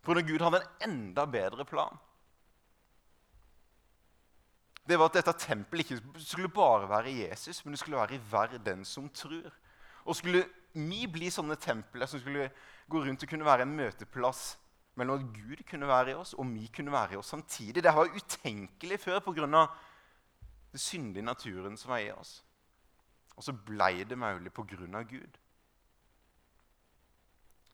For 0.05 0.15
når 0.15 0.27
Gud 0.29 0.45
hadde 0.45 0.61
en 0.63 0.91
enda 0.91 1.25
bedre 1.31 1.67
plan 1.67 1.99
det 4.89 4.99
var 5.01 5.09
at 5.09 5.17
dette 5.17 5.33
tempelet 5.41 5.91
ikke 5.91 6.21
skulle 6.21 6.51
bare 6.53 6.89
være 6.89 7.13
Jesus, 7.13 7.65
men 7.65 7.73
det 7.73 7.81
skulle 7.81 7.97
være 7.97 8.19
i 8.19 8.25
hver 8.31 8.59
den 8.59 8.85
som 8.85 9.09
tror. 9.09 9.53
Og 10.05 10.17
skulle 10.17 10.45
vi 10.75 11.07
bli 11.09 11.31
sånne 11.33 11.57
templer 11.57 12.07
som 12.11 12.21
skulle 12.21 12.51
gå 12.91 13.01
rundt 13.01 13.23
og 13.23 13.31
kunne 13.31 13.47
være 13.47 13.65
en 13.65 13.77
møteplass 13.79 14.59
mellom 14.95 15.23
at 15.23 15.31
Gud 15.35 15.63
kunne 15.71 15.89
være 15.89 16.11
i 16.11 16.19
oss, 16.19 16.35
og 16.35 16.51
vi 16.53 16.67
kunne 16.75 16.93
være 16.93 17.15
i 17.15 17.17
oss 17.17 17.33
samtidig 17.33 17.83
Det 17.83 17.95
var 17.95 18.13
utenkelig 18.15 19.01
før 19.01 19.19
pga. 19.19 19.69
den 20.73 20.79
syndige 20.79 21.23
naturen 21.23 21.77
som 21.77 21.91
var 21.91 21.99
i 21.99 22.11
oss. 22.11 22.45
Og 23.37 23.43
så 23.43 23.53
ble 23.53 24.05
det 24.05 24.19
mulig 24.19 24.53
pga. 24.53 25.03
Gud. 25.03 25.39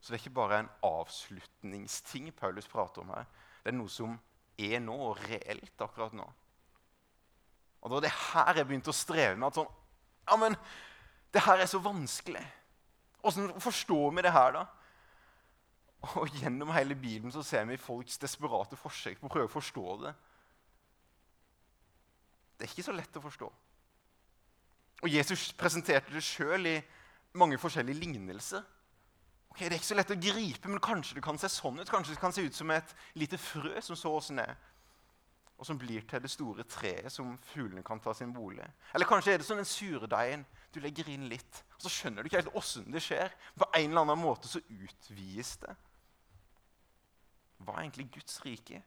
Så 0.00 0.12
det 0.12 0.20
er 0.20 0.24
ikke 0.24 0.34
bare 0.34 0.60
en 0.60 0.68
avslutningsting 0.82 2.34
Paulus 2.34 2.68
prater 2.68 3.02
om 3.02 3.08
her. 3.08 3.24
Det 3.64 3.72
er 3.72 3.76
noe 3.76 3.88
som 3.88 4.18
er 4.58 4.78
nå, 4.80 4.94
og 4.94 5.18
reelt 5.28 5.80
akkurat 5.80 6.12
nå. 6.12 6.24
Og 7.80 7.88
det 7.88 7.94
var 7.94 8.04
det 8.04 8.16
her 8.16 8.60
jeg 8.60 8.68
begynte 8.68 8.92
å 8.92 8.96
streve 8.96 9.37
med. 9.37 9.46
at 9.49 9.58
sånn, 9.60 9.70
ja, 10.28 10.37
men 10.37 10.56
det 11.32 11.42
her 11.46 11.62
er 11.62 11.70
så 11.70 11.80
vanskelig. 11.82 12.42
Åssen 13.22 13.52
forstår 13.60 14.10
vi 14.16 14.25
det 14.25 14.32
her, 14.32 14.52
da? 14.52 14.66
Og 16.00 16.28
Gjennom 16.40 16.72
hele 16.72 16.94
Bibelen 16.96 17.32
så 17.32 17.42
ser 17.44 17.66
vi 17.68 17.76
folks 17.76 18.18
desperate 18.18 18.76
forsøk 18.76 19.20
på 19.20 19.28
å 19.28 19.32
prøve 19.32 19.50
å 19.50 19.52
forstå 19.52 19.96
det. 20.04 20.14
Det 22.56 22.66
er 22.66 22.72
ikke 22.72 22.88
så 22.88 22.96
lett 22.96 23.16
å 23.16 23.25
forstå. 23.25 23.50
Og 25.00 25.08
Jesus 25.08 25.50
presenterte 25.56 26.12
det 26.12 26.25
sjøl 26.25 26.66
i 26.68 26.76
mange 27.40 27.58
forskjellige 27.60 28.00
lignelser. 28.00 28.64
Ok, 29.50 29.58
Det 29.58 29.72
er 29.72 29.78
ikke 29.80 29.90
så 29.90 29.96
lett 29.96 30.12
å 30.12 30.20
gripe, 30.20 30.68
men 30.68 30.80
kanskje 30.80 31.16
det 31.16 31.25
kan 31.25 31.38
se 31.40 31.49
sånn 31.49 31.80
ut. 31.80 31.90
Kanskje 31.90 32.14
det 32.14 32.20
kan 32.20 32.32
se 32.32 32.44
ut 32.44 32.54
som 32.54 32.70
et 32.70 32.94
lite 33.14 33.38
frø 33.38 33.80
som 33.82 33.96
så 33.96 34.12
åssen 34.16 34.40
det 34.40 34.46
er 34.49 34.58
og 35.60 35.66
som 35.68 35.78
blir 35.78 36.06
til 36.08 36.22
det 36.24 36.30
store 36.32 36.64
treet 36.64 37.12
som 37.12 37.34
fuglene 37.50 37.82
kan 37.84 38.00
ta 38.00 38.14
sin 38.16 38.32
bolig. 38.32 38.64
Eller 38.94 39.08
kanskje 39.08 39.34
er 39.34 39.42
det 39.42 39.44
sånn 39.44 39.60
en 39.60 39.68
surdeigen 39.68 40.46
du 40.72 40.78
legger 40.80 41.10
inn 41.12 41.26
litt, 41.28 41.58
og 41.76 41.84
så 41.84 41.92
skjønner 41.92 42.24
du 42.24 42.30
ikke 42.30 42.40
helt 42.40 42.56
åssen 42.56 42.86
det 42.94 43.02
skjer. 43.04 43.34
På 43.60 43.68
en 43.76 43.90
eller 43.90 44.06
annen 44.06 44.22
måte 44.22 44.48
så 44.48 44.62
utvides 44.64 45.58
det. 45.60 45.74
Hva 47.60 47.74
er 47.74 47.82
egentlig 47.84 48.08
Guds 48.14 48.40
rike? 48.46 48.80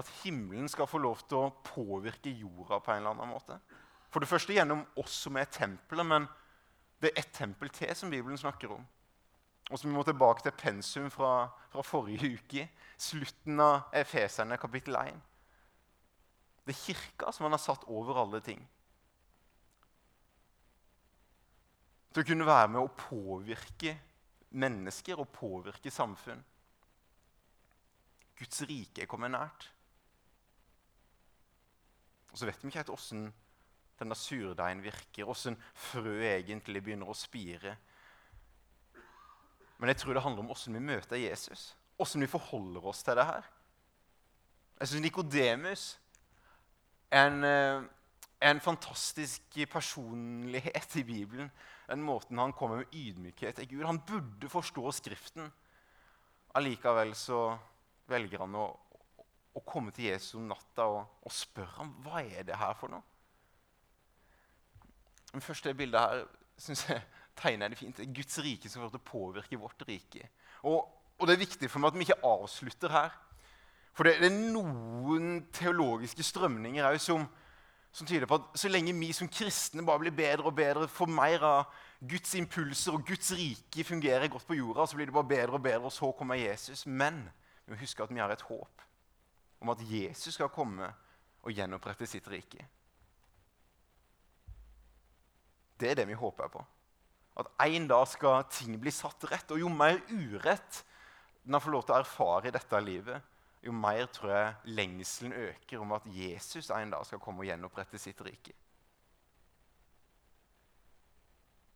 At 0.00 0.08
himmelen 0.22 0.72
skal 0.72 0.88
få 0.88 1.04
lov 1.04 1.20
til 1.28 1.42
å 1.42 1.52
påvirke 1.68 2.32
jorda 2.32 2.80
på 2.80 2.96
en 2.96 3.04
eller 3.04 3.12
annen 3.12 3.36
måte. 3.36 3.60
For 4.08 4.24
det 4.24 4.32
første 4.32 4.56
gjennom 4.56 4.86
oss 5.04 5.20
som 5.26 5.36
er 5.36 5.52
tempelet, 5.52 6.08
men 6.08 6.32
det 7.02 7.12
er 7.12 7.20
ett 7.20 7.36
tempel 7.36 7.68
til 7.68 7.92
som 7.92 8.08
Bibelen 8.08 8.40
snakker 8.40 8.72
om. 8.72 8.88
Og 9.70 9.78
så 9.78 9.88
Vi 9.88 9.94
må 9.94 10.02
tilbake 10.04 10.42
til 10.44 10.52
pensum 10.52 11.10
fra, 11.10 11.48
fra 11.72 11.82
forrige 11.82 12.34
uke, 12.36 12.68
slutten 13.00 13.60
av 13.60 13.94
Efeserne 13.96 14.58
kapittel 14.60 14.96
1. 15.00 15.20
Det 16.64 16.72
er 16.74 16.80
kirka 16.80 17.32
som 17.32 17.48
han 17.48 17.56
har 17.56 17.62
satt 17.62 17.84
over 17.88 18.20
alle 18.20 18.40
ting. 18.44 18.60
Til 22.12 22.22
å 22.22 22.28
kunne 22.28 22.46
være 22.46 22.68
med 22.70 22.80
å 22.84 22.92
påvirke 22.94 23.96
mennesker 24.54 25.18
og 25.20 25.32
påvirke 25.34 25.90
samfunn. 25.90 26.44
Guds 28.38 28.62
rike 28.68 29.02
er 29.02 29.10
kommet 29.10 29.32
nært. 29.34 29.70
Og 32.32 32.38
så 32.38 32.48
vet 32.48 32.62
vi 32.62 32.70
ikke 32.70 32.82
helt 32.82 32.94
åssen 32.94 33.26
denne 33.98 34.16
surdeigen 34.18 34.82
virker, 34.82 35.28
åssen 35.30 35.56
frø 35.78 36.16
egentlig 36.26 36.82
begynner 36.82 37.10
å 37.10 37.16
spire 37.16 37.76
men 39.84 39.90
jeg 39.92 39.98
tror 40.00 40.16
det 40.16 40.22
handler 40.24 40.40
om 40.40 40.46
hvordan 40.48 40.74
vi 40.78 40.80
møter 40.80 41.18
Jesus. 41.20 41.62
Hvordan 41.96 42.22
vi 42.24 42.26
forholder 42.32 42.86
oss 42.88 43.02
til 43.04 43.18
det 43.18 43.24
her. 43.28 43.48
Jeg 44.80 44.88
syns 44.88 45.02
Nikodemus 45.04 45.82
en, 47.12 47.44
eh, 47.44 47.82
en 48.48 48.60
fantastisk 48.64 49.58
personlighet 49.70 50.96
i 50.96 51.02
Bibelen. 51.04 51.50
Den 51.90 52.00
måten 52.02 52.38
han 52.38 52.52
kommer 52.52 52.76
med 52.76 52.94
ydmykhet 52.94 53.54
til 53.56 53.68
Gud. 53.68 53.84
Han 53.84 54.00
burde 54.00 54.48
forstå 54.48 54.92
Skriften. 54.92 55.52
Allikevel 56.54 57.14
så 57.14 57.58
velger 58.08 58.40
han 58.40 58.56
å, 58.56 58.64
å 59.54 59.64
komme 59.68 59.92
til 59.92 60.08
Jesus 60.08 60.38
om 60.40 60.48
natta 60.48 60.88
og, 60.88 61.20
og 61.20 61.32
spørre 61.32 61.76
ham 61.76 61.92
hva 62.06 62.24
er 62.24 62.48
det 62.48 62.56
her 62.56 62.72
for 62.72 62.88
noe. 62.88 63.04
Det 65.34 65.42
første 65.42 65.74
bildet 65.74 66.00
her 66.00 66.24
synes 66.56 66.88
jeg 66.88 67.04
tegner 67.38 67.66
jeg 67.66 67.74
det 67.74 67.80
fint. 67.80 68.02
Guds 68.16 68.38
rike 68.44 68.70
som 68.70 68.80
kommer 68.80 68.94
til 68.94 69.02
å 69.02 69.10
påvirke 69.10 69.60
vårt 69.60 69.86
rike. 69.88 70.28
Og, 70.62 70.82
og, 71.18 71.26
det 71.26 71.34
er 71.34 71.44
viktig 71.44 71.70
for 71.70 71.82
meg 71.82 71.92
at 71.92 71.98
vi 71.98 72.06
ikke 72.08 72.26
avslutter 72.28 72.94
her. 72.94 73.16
For 73.94 74.08
det, 74.08 74.18
det 74.22 74.30
er 74.30 74.52
noen 74.54 75.44
teologiske 75.54 76.26
strømninger 76.26 76.98
som, 77.02 77.26
som, 77.94 78.08
tyder 78.08 78.26
på 78.30 78.40
at 78.40 78.58
så 78.58 78.70
lenge 78.70 78.96
vi 78.98 79.12
som 79.14 79.30
kristne 79.30 79.84
bare 79.86 80.02
blir 80.02 80.16
bedre 80.16 80.50
og 80.50 80.56
bedre, 80.58 80.88
får 80.90 81.12
mer 81.14 81.46
av 81.46 81.84
Guds 82.04 82.34
impulser 82.36 82.96
og 82.96 83.06
Guds 83.06 83.30
rike 83.38 83.86
fungerer 83.86 84.28
godt 84.28 84.48
på 84.48 84.58
jorda, 84.58 84.86
så 84.86 84.98
blir 84.98 85.08
det 85.08 85.16
bare 85.16 85.30
bedre 85.30 85.60
og 85.60 85.62
bedre, 85.64 85.86
og 85.88 85.94
så 85.94 86.10
kommer 86.16 86.40
Jesus. 86.40 86.84
Men 86.86 87.22
vi 87.64 87.72
må 87.72 87.80
huske 87.80 88.02
at 88.02 88.12
vi 88.12 88.20
har 88.20 88.34
et 88.34 88.48
håp 88.50 88.82
om 89.64 89.70
at 89.72 89.80
Jesus 89.88 90.34
skal 90.34 90.52
komme 90.52 90.90
og 91.44 91.52
gjenopprette 91.52 92.08
sitt 92.08 92.26
rike. 92.28 92.66
Det 95.80 95.90
er 95.90 95.98
det 95.98 96.08
vi 96.08 96.16
håper 96.18 96.50
på. 96.52 96.64
At 97.40 97.50
en 97.66 97.86
dag 97.90 98.04
skal 98.08 98.44
ting 98.52 98.76
bli 98.80 98.92
satt 98.94 99.26
rett. 99.30 99.50
Og 99.50 99.62
jo 99.64 99.70
mer 99.72 99.98
urett 100.10 100.82
har 101.50 101.60
fått 101.60 101.74
lov 101.74 101.86
til 101.86 101.96
å 101.96 102.00
erfare 102.00 102.48
i 102.48 102.54
dette 102.54 102.80
livet, 102.80 103.30
jo 103.64 103.72
mer 103.72 104.06
tror 104.12 104.30
jeg 104.32 104.74
lengselen 104.76 105.32
øker 105.32 105.80
om 105.80 105.94
at 105.96 106.06
Jesus 106.12 106.70
en 106.72 106.92
dag 106.92 107.04
skal 107.08 107.20
komme 107.20 107.44
og 107.44 107.48
gjenopprette 107.48 108.00
sitt 108.00 108.20
rike. 108.24 108.52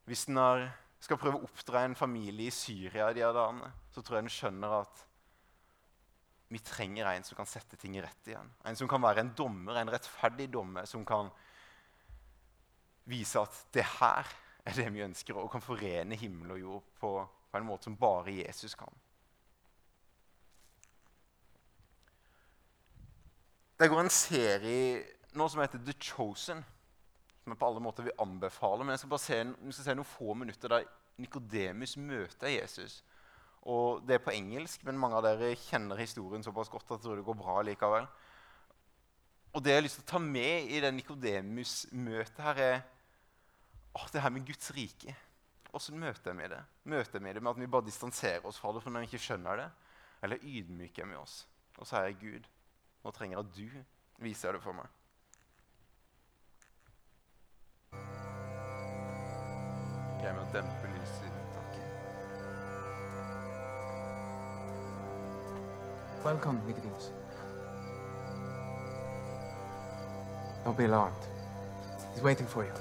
Hvis 0.09 0.27
en 0.29 0.69
skal 1.01 1.21
prøve 1.21 1.41
å 1.41 1.47
oppdra 1.47 1.85
en 1.85 1.97
familie 1.97 2.49
i 2.49 2.55
Syria 2.55 3.11
de 3.13 3.25
dagene, 3.25 3.69
så 3.93 4.03
tror 4.03 4.19
jeg 4.19 4.27
en 4.27 4.35
skjønner 4.39 4.75
at 4.81 5.05
vi 6.49 6.61
trenger 6.65 7.11
en 7.11 7.27
som 7.27 7.37
kan 7.37 7.49
sette 7.49 7.77
ting 7.77 7.99
rett 8.01 8.31
igjen. 8.31 8.49
En 8.65 8.77
som 8.77 8.89
kan 8.89 9.03
være 9.05 9.21
en 9.21 9.35
dommer, 9.37 9.77
en 9.77 9.93
rettferdig 9.93 10.49
dommer, 10.53 10.89
som 10.89 11.05
kan 11.09 11.29
vise 13.09 13.41
at 13.41 13.57
det 13.77 13.85
her 13.99 14.29
er 14.65 14.77
det 14.77 14.89
vi 14.93 15.05
ønsker, 15.05 15.37
og 15.37 15.51
kan 15.53 15.65
forene 15.65 16.17
himmel 16.19 16.57
og 16.57 16.61
jord 16.61 16.89
på, 17.01 17.13
på 17.51 17.59
en 17.59 17.69
måte 17.69 17.89
som 17.89 17.97
bare 17.97 18.35
Jesus 18.41 18.75
kan. 18.79 18.93
Det 23.79 23.87
går 23.89 24.01
en 24.03 24.11
serie 24.11 25.05
nå 25.39 25.47
som 25.49 25.61
heter 25.63 25.79
The 25.87 25.95
Chosen, 26.03 26.65
som 27.43 27.53
jeg 27.53 27.59
på 27.61 27.67
alle 27.69 27.83
måter 27.83 28.09
vil 28.09 28.17
anbefale. 28.19 28.83
Men 28.83 28.97
jeg 28.97 29.05
skal 29.05 29.13
bare 29.13 29.23
se, 29.23 29.39
vi 29.61 29.75
skal 29.77 29.87
se 29.87 29.95
noen 29.95 30.09
få 30.09 30.35
minutter 30.35 30.73
der 30.73 30.89
Nikodemus 31.19 31.97
møter 31.97 32.51
Jesus. 32.51 33.03
Og 33.63 34.03
Det 34.07 34.17
er 34.17 34.25
på 34.25 34.35
engelsk, 34.35 34.85
men 34.87 34.99
mange 34.99 35.19
av 35.19 35.27
dere 35.27 35.55
kjenner 35.59 35.99
historien 35.99 36.43
såpass 36.43 36.71
godt 36.73 36.91
at 36.91 36.99
jeg 36.99 37.05
tror 37.07 37.17
det 37.19 37.27
går 37.27 37.39
bra 37.39 37.63
likevel. 37.63 38.07
Og 39.55 39.65
Det 39.65 39.73
jeg 39.73 39.79
har 39.79 39.87
lyst 39.87 40.01
til 40.01 40.07
å 40.07 40.13
ta 40.13 40.21
med 40.23 40.71
i 40.75 40.81
det 40.83 40.93
Nikodemus-møtet, 40.95 42.43
her 42.45 42.63
er 42.63 42.81
å, 43.99 44.07
det 44.13 44.23
her 44.23 44.31
med 44.31 44.47
Guds 44.47 44.71
rike. 44.77 45.15
Åssen 45.75 45.99
møter 46.01 46.37
vi 46.39 46.49
det? 46.49 46.61
Møter 46.89 47.21
vi 47.21 47.33
det 47.35 47.43
med 47.43 47.53
at 47.53 47.61
vi 47.61 47.71
bare 47.71 47.87
distanserer 47.87 48.47
oss 48.47 48.61
fra 48.61 48.73
det 48.73 48.83
for 48.85 48.95
når 48.95 49.05
vi 49.05 49.11
ikke 49.11 49.25
skjønner 49.27 49.65
det? 49.65 49.69
Eller 50.23 50.43
ydmyker 50.43 51.11
vi 51.11 51.19
oss 51.19 51.43
og 51.79 51.87
sier 51.87 52.15
Gud, 52.19 52.47
nå 53.05 53.11
trenger 53.15 53.37
jeg 53.37 53.45
at 53.45 53.53
du 53.55 54.25
viser 54.25 54.57
det 54.57 54.63
for 54.65 54.75
meg. 54.75 54.89
Greier 60.19 60.35
vi 60.35 60.43
å 60.43 60.49
dempe 60.57 60.95
lyset? 60.97 61.39
Welcome, 66.25 66.61
Nicodemus. 66.67 67.13
Don't 70.65 70.77
be 70.77 70.85
alarmed. 70.85 71.15
He's 72.13 72.23
waiting 72.23 72.47
for 72.47 72.65
you. 72.65 72.73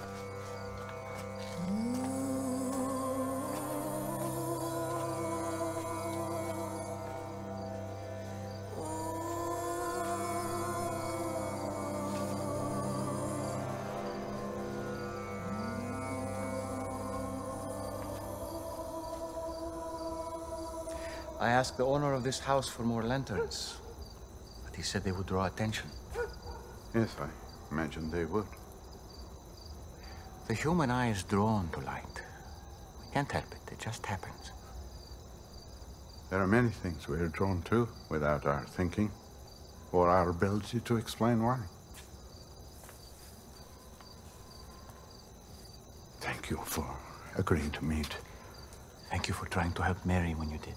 Asked 21.58 21.78
the 21.78 21.86
owner 21.86 22.14
of 22.14 22.24
this 22.24 22.38
house 22.38 22.70
for 22.70 22.84
more 22.84 23.02
lanterns, 23.02 23.78
but 24.64 24.76
he 24.76 24.84
said 24.84 25.04
they 25.04 25.12
would 25.12 25.26
draw 25.26 25.48
attention. 25.48 25.90
Yes, 26.94 27.16
I 27.20 27.30
imagine 27.72 28.12
they 28.12 28.26
would. 28.26 28.46
The 30.48 30.54
human 30.54 30.92
eye 30.92 31.10
is 31.10 31.24
drawn 31.24 31.68
to 31.70 31.80
light. 31.80 32.22
We 33.00 33.12
can't 33.12 33.32
help 33.32 33.52
it, 33.52 33.72
it 33.74 33.80
just 33.80 34.06
happens. 34.06 34.52
There 36.30 36.40
are 36.40 36.46
many 36.46 36.70
things 36.70 37.08
we 37.08 37.18
are 37.18 37.28
drawn 37.28 37.64
to 37.64 37.90
without 38.12 38.46
our 38.46 38.64
thinking 38.78 39.10
or 39.92 40.10
our 40.10 40.30
ability 40.30 40.82
to 40.82 40.98
explain 40.98 41.42
why. 41.42 41.58
Thank 46.20 46.52
you 46.52 46.58
for 46.58 46.88
agreeing 47.36 47.72
to 47.72 47.84
meet. 47.84 48.16
Thank 49.10 49.28
you 49.28 49.34
for 49.34 49.48
trying 49.48 49.74
to 49.74 49.82
help 49.82 50.06
Mary 50.06 50.36
when 50.36 50.52
you 50.52 50.60
did. 50.60 50.76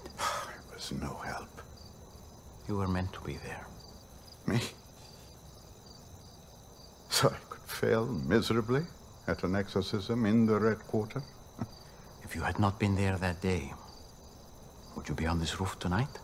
Was 0.81 0.99
no 0.99 1.13
help. 1.23 1.61
You 2.67 2.77
were 2.77 2.87
meant 2.87 3.13
to 3.13 3.21
be 3.21 3.37
there. 3.37 3.67
Me? 4.47 4.59
So 7.09 7.27
I 7.27 7.37
could 7.49 7.61
fail 7.61 8.07
miserably 8.07 8.81
at 9.27 9.43
an 9.43 9.55
exorcism 9.55 10.25
in 10.25 10.47
the 10.47 10.59
Red 10.59 10.79
Quarter? 10.87 11.21
If 12.23 12.35
you 12.35 12.41
had 12.41 12.57
not 12.57 12.79
been 12.79 12.95
there 12.95 13.15
that 13.17 13.41
day, 13.41 13.71
would 14.95 15.07
you 15.07 15.13
be 15.13 15.27
on 15.27 15.39
this 15.39 15.59
roof 15.59 15.77
tonight? 15.77 16.17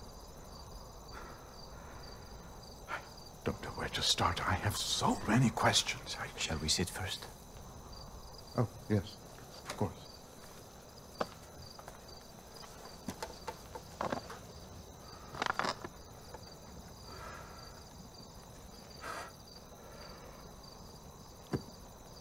I 2.89 2.97
don't 3.43 3.61
know 3.61 3.75
where 3.75 3.89
to 3.89 4.01
start. 4.01 4.41
I 4.47 4.53
have 4.53 4.75
so 4.75 5.19
many 5.27 5.51
questions. 5.51 6.17
I... 6.19 6.25
Shall 6.39 6.57
we 6.57 6.69
sit 6.69 6.89
first? 6.89 7.27
Oh, 8.57 8.67
yes, 8.89 9.17
of 9.69 9.77
course. 9.77 10.07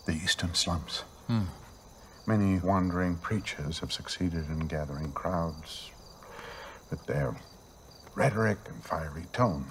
The 0.06 0.12
slums. 0.66 1.04
Many 2.26 2.58
wandering 2.58 3.18
preachers 3.18 3.78
have 3.78 3.92
succeeded 3.92 4.48
in 4.48 4.66
gathering 4.66 5.12
crowds 5.12 5.92
with 6.90 7.06
their 7.06 7.36
rhetoric 8.16 8.58
and 8.66 8.82
fiery 8.82 9.26
tone. 9.32 9.66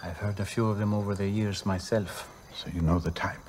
I've 0.00 0.18
heard 0.18 0.38
a 0.38 0.44
few 0.44 0.68
of 0.68 0.78
them 0.78 0.94
over 0.94 1.16
the 1.16 1.26
years 1.28 1.66
myself. 1.66 2.28
So 2.54 2.70
you 2.72 2.82
know 2.82 3.00
the 3.00 3.10
type. 3.10 3.46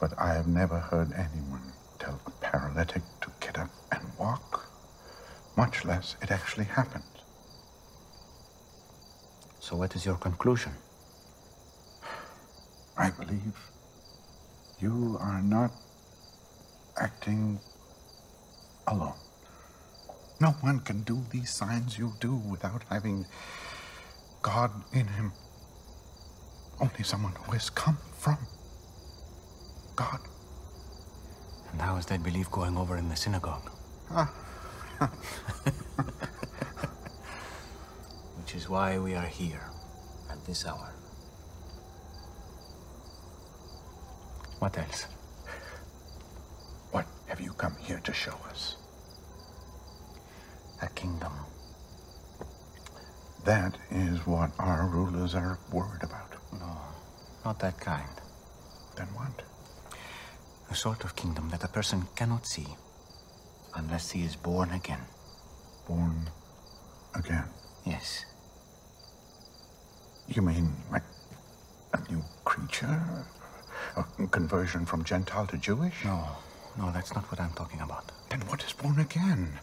But 0.00 0.18
I 0.18 0.32
have 0.32 0.46
never 0.48 0.78
heard 0.78 1.12
anyone 1.12 1.74
tell 1.98 2.18
a 2.26 2.30
paralytic 2.30 3.02
to 3.20 3.28
get 3.40 3.58
up 3.58 3.70
and 3.92 4.04
walk, 4.18 4.66
much 5.54 5.84
less 5.84 6.16
it 6.22 6.30
actually 6.30 6.64
happened. 6.64 7.04
So, 9.60 9.76
what 9.76 9.94
is 9.94 10.06
your 10.06 10.16
conclusion? 10.16 10.72
I 12.96 13.10
believe 13.10 13.54
you 14.80 15.16
are 15.20 15.42
not 15.42 15.70
acting 16.96 17.60
alone. 18.86 19.14
No 20.40 20.50
one 20.60 20.80
can 20.80 21.02
do 21.02 21.24
these 21.30 21.50
signs 21.54 21.98
you 21.98 22.12
do 22.20 22.34
without 22.34 22.82
having 22.90 23.26
God 24.42 24.70
in 24.92 25.06
him. 25.06 25.32
Only 26.80 27.04
someone 27.04 27.32
who 27.32 27.52
has 27.52 27.70
come 27.70 27.98
from 28.18 28.38
God. 29.96 30.20
And 31.72 31.80
how 31.80 31.96
is 31.96 32.06
that 32.06 32.22
belief 32.22 32.50
going 32.50 32.76
over 32.76 32.96
in 32.96 33.08
the 33.08 33.16
synagogue? 33.16 33.70
Ah. 34.10 34.32
Which 38.36 38.54
is 38.54 38.68
why 38.68 38.98
we 38.98 39.14
are 39.14 39.26
here 39.26 39.70
at 40.30 40.44
this 40.44 40.66
hour. 40.66 40.94
What 44.64 44.78
else? 44.78 45.04
What 46.90 47.04
have 47.26 47.38
you 47.38 47.52
come 47.52 47.76
here 47.76 48.00
to 48.02 48.14
show 48.14 48.38
us? 48.48 48.76
A 50.80 50.88
kingdom. 50.88 51.32
That 53.44 53.76
is 53.90 54.26
what 54.26 54.52
our 54.58 54.86
rulers 54.86 55.34
are 55.34 55.58
worried 55.70 56.02
about. 56.02 56.32
No, 56.50 56.78
not 57.44 57.58
that 57.58 57.78
kind. 57.78 58.08
Then 58.96 59.08
what? 59.08 59.42
A 60.70 60.74
sort 60.74 61.04
of 61.04 61.14
kingdom 61.14 61.50
that 61.50 61.62
a 61.62 61.68
person 61.68 62.08
cannot 62.16 62.46
see 62.46 62.68
unless 63.74 64.12
he 64.12 64.22
is 64.22 64.34
born 64.34 64.70
again. 64.70 65.04
Born 65.86 66.30
again. 67.14 67.50
Yes. 67.84 68.24
You 70.26 70.40
mean 70.40 70.72
like 70.90 71.04
a 71.92 72.00
new 72.10 72.22
creature? 72.46 73.26
A 73.96 74.04
conversion 74.26 74.84
from 74.84 75.04
Gentile 75.04 75.46
to 75.46 75.56
Jewish? 75.56 76.04
No, 76.04 76.26
no, 76.76 76.90
that's 76.90 77.14
not 77.14 77.30
what 77.30 77.40
I'm 77.40 77.52
talking 77.52 77.80
about. 77.80 78.10
Then 78.28 78.40
what 78.42 78.64
is 78.64 78.72
born 78.72 78.98
again? 78.98 79.60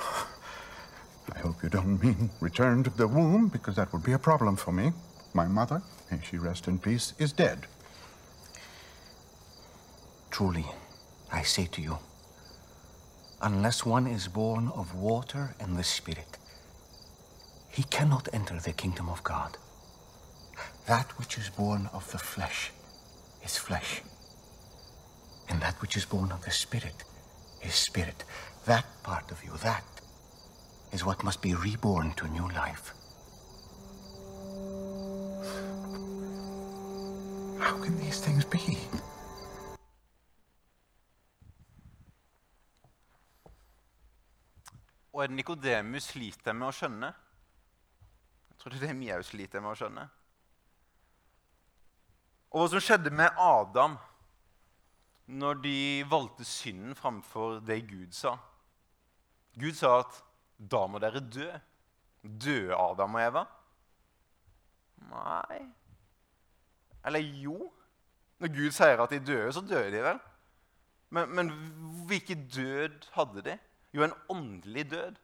I 0.00 1.38
hope 1.40 1.62
you 1.62 1.68
don't 1.68 2.00
mean 2.02 2.30
return 2.40 2.84
to 2.84 2.90
the 2.90 3.08
womb, 3.08 3.48
because 3.48 3.74
that 3.74 3.92
would 3.92 4.04
be 4.04 4.12
a 4.12 4.18
problem 4.18 4.54
for 4.56 4.70
me. 4.70 4.92
My 5.34 5.46
mother, 5.46 5.82
may 6.10 6.20
she 6.22 6.38
rest 6.38 6.68
in 6.68 6.78
peace, 6.78 7.12
is 7.18 7.32
dead. 7.32 7.66
Truly, 10.30 10.66
I 11.32 11.42
say 11.42 11.66
to 11.66 11.82
you, 11.82 11.98
unless 13.42 13.84
one 13.84 14.06
is 14.06 14.28
born 14.28 14.68
of 14.68 14.94
water 14.94 15.54
and 15.58 15.76
the 15.76 15.84
Spirit, 15.84 16.38
he 17.70 17.82
cannot 17.82 18.28
enter 18.32 18.60
the 18.60 18.72
kingdom 18.72 19.08
of 19.08 19.24
God. 19.24 19.56
That 20.86 21.18
which 21.18 21.36
is 21.36 21.48
born 21.48 21.90
of 21.92 22.10
the 22.12 22.18
flesh 22.18 22.70
is 23.46 23.56
flesh. 23.56 24.02
And 25.48 25.62
that 25.62 25.80
which 25.80 25.96
is 25.96 26.04
born 26.04 26.32
of 26.32 26.44
the 26.44 26.50
Spirit 26.50 27.04
is 27.62 27.74
spirit. 27.74 28.24
That 28.66 28.86
part 29.02 29.30
of 29.30 29.42
you, 29.44 29.52
that 29.62 29.84
is 30.92 31.04
what 31.04 31.22
must 31.22 31.40
be 31.42 31.54
reborn 31.54 32.12
to 32.14 32.28
new 32.28 32.48
life. 32.62 32.92
How 37.60 37.76
can 37.82 37.98
these 37.98 38.20
things 38.20 38.44
be? 38.44 38.78
Og 45.12 45.30
Nikodemus 45.32 46.10
sliter 46.12 46.52
med 46.52 46.68
å 46.68 46.74
skjønne. 46.76 47.08
Jeg 48.50 48.58
tror 48.60 48.74
det 48.74 48.82
er 48.82 48.90
det 48.90 48.98
vi 48.98 49.14
òg 49.14 49.24
sliter 49.24 49.62
med 49.64 49.72
å 49.72 49.78
skjønne. 49.80 50.04
Og 52.56 52.62
hva 52.62 52.68
som 52.72 52.80
skjedde 52.80 53.10
med 53.12 53.36
Adam 53.36 53.98
når 55.28 55.58
de 55.60 55.78
valgte 56.08 56.46
synden 56.48 56.94
framfor 56.96 57.58
det 57.60 57.82
Gud 57.90 58.14
sa. 58.16 58.38
Gud 59.60 59.76
sa 59.76 59.98
at 59.98 60.22
'da 60.56 60.86
må 60.86 60.98
dere 60.98 61.20
dø'. 61.20 61.60
Døde 62.24 62.74
Adam 62.74 63.14
og 63.14 63.20
Eva? 63.20 63.44
Nei. 65.10 65.68
Eller 67.04 67.20
jo. 67.20 67.72
Når 68.38 68.48
Gud 68.48 68.72
sier 68.72 69.02
at 69.02 69.10
de 69.10 69.20
døde, 69.20 69.52
så 69.52 69.60
døde 69.60 69.92
de 69.92 70.02
vel. 70.02 70.18
Men, 71.10 71.28
men 71.28 71.50
hvilken 72.08 72.48
død 72.48 73.12
hadde 73.12 73.42
de? 73.42 73.58
Jo, 73.92 74.02
en 74.02 74.16
åndelig 74.28 74.90
død. 74.90 75.14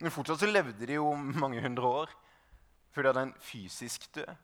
Men 0.00 0.10
fortsatt 0.10 0.40
så 0.40 0.46
levde 0.46 0.86
de 0.86 0.98
jo 0.98 1.14
mange 1.14 1.62
hundre 1.62 1.82
år 1.86 2.10
før 2.90 3.02
de 3.02 3.08
hadde 3.08 3.22
en 3.22 3.36
fysisk 3.40 4.14
død. 4.14 4.34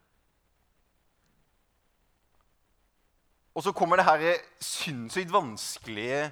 Og 3.59 3.63
så 3.67 3.73
kommer 3.75 3.99
det 3.99 4.05
her 4.07 4.37
sinnssykt 4.63 5.33
vanskelige, 5.35 6.29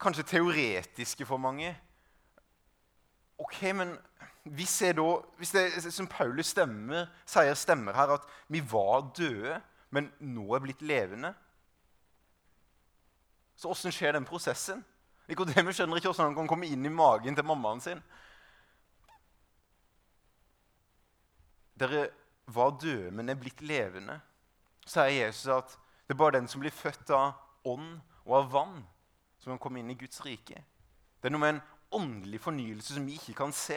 kanskje 0.00 0.24
teoretiske 0.26 1.26
for 1.26 1.38
mange. 1.38 1.68
Ok, 3.38 3.62
men 3.62 3.92
hvis, 4.42 4.72
da, 4.96 5.04
hvis 5.38 5.52
det 5.54 5.92
som 5.94 6.08
Paulus 6.10 6.50
stemmer, 6.50 7.06
sier 7.30 7.54
stemmer 7.54 7.94
her, 7.94 8.16
at 8.16 8.26
vi 8.48 8.58
var 8.72 9.12
døde, 9.14 9.60
men 9.90 10.08
nå 10.18 10.48
er 10.54 10.62
blitt 10.64 10.82
levende 10.82 11.32
Så 13.56 13.70
åssen 13.70 13.92
skjer 13.92 14.16
den 14.16 14.24
prosessen? 14.26 14.82
Nikodemus 15.28 15.76
skjønner 15.76 16.00
ikke 16.00 16.10
hvordan 16.10 16.30
han 16.32 16.38
kan 16.40 16.48
komme 16.50 16.66
inn 16.66 16.86
i 16.86 16.90
magen 16.90 17.36
til 17.38 17.46
mammaen 17.46 17.82
sin. 17.84 18.00
Dere 21.78 22.08
var 22.46 22.74
døde, 22.82 23.12
men 23.14 23.28
er 23.28 23.38
blitt 23.38 23.62
levende. 23.62 24.18
Så 24.82 25.04
sier 25.04 25.26
Jesus 25.26 25.46
at 25.54 25.76
det 26.10 26.16
er 26.16 26.18
bare 26.18 26.40
den 26.40 26.48
som 26.50 26.58
blir 26.58 26.74
født 26.74 27.12
av 27.14 27.68
ånd 27.70 28.00
og 28.24 28.32
av 28.34 28.46
vann, 28.50 28.78
som 29.38 29.52
kan 29.52 29.60
komme 29.62 29.78
inn 29.78 29.92
i 29.92 29.94
Guds 29.94 30.18
rike. 30.26 30.58
Det 31.22 31.28
er 31.28 31.30
noe 31.30 31.42
med 31.44 31.52
en 31.52 31.60
åndelig 32.00 32.40
fornyelse 32.42 32.96
som 32.96 33.06
vi 33.06 33.14
ikke 33.14 33.36
kan 33.38 33.54
se. 33.54 33.76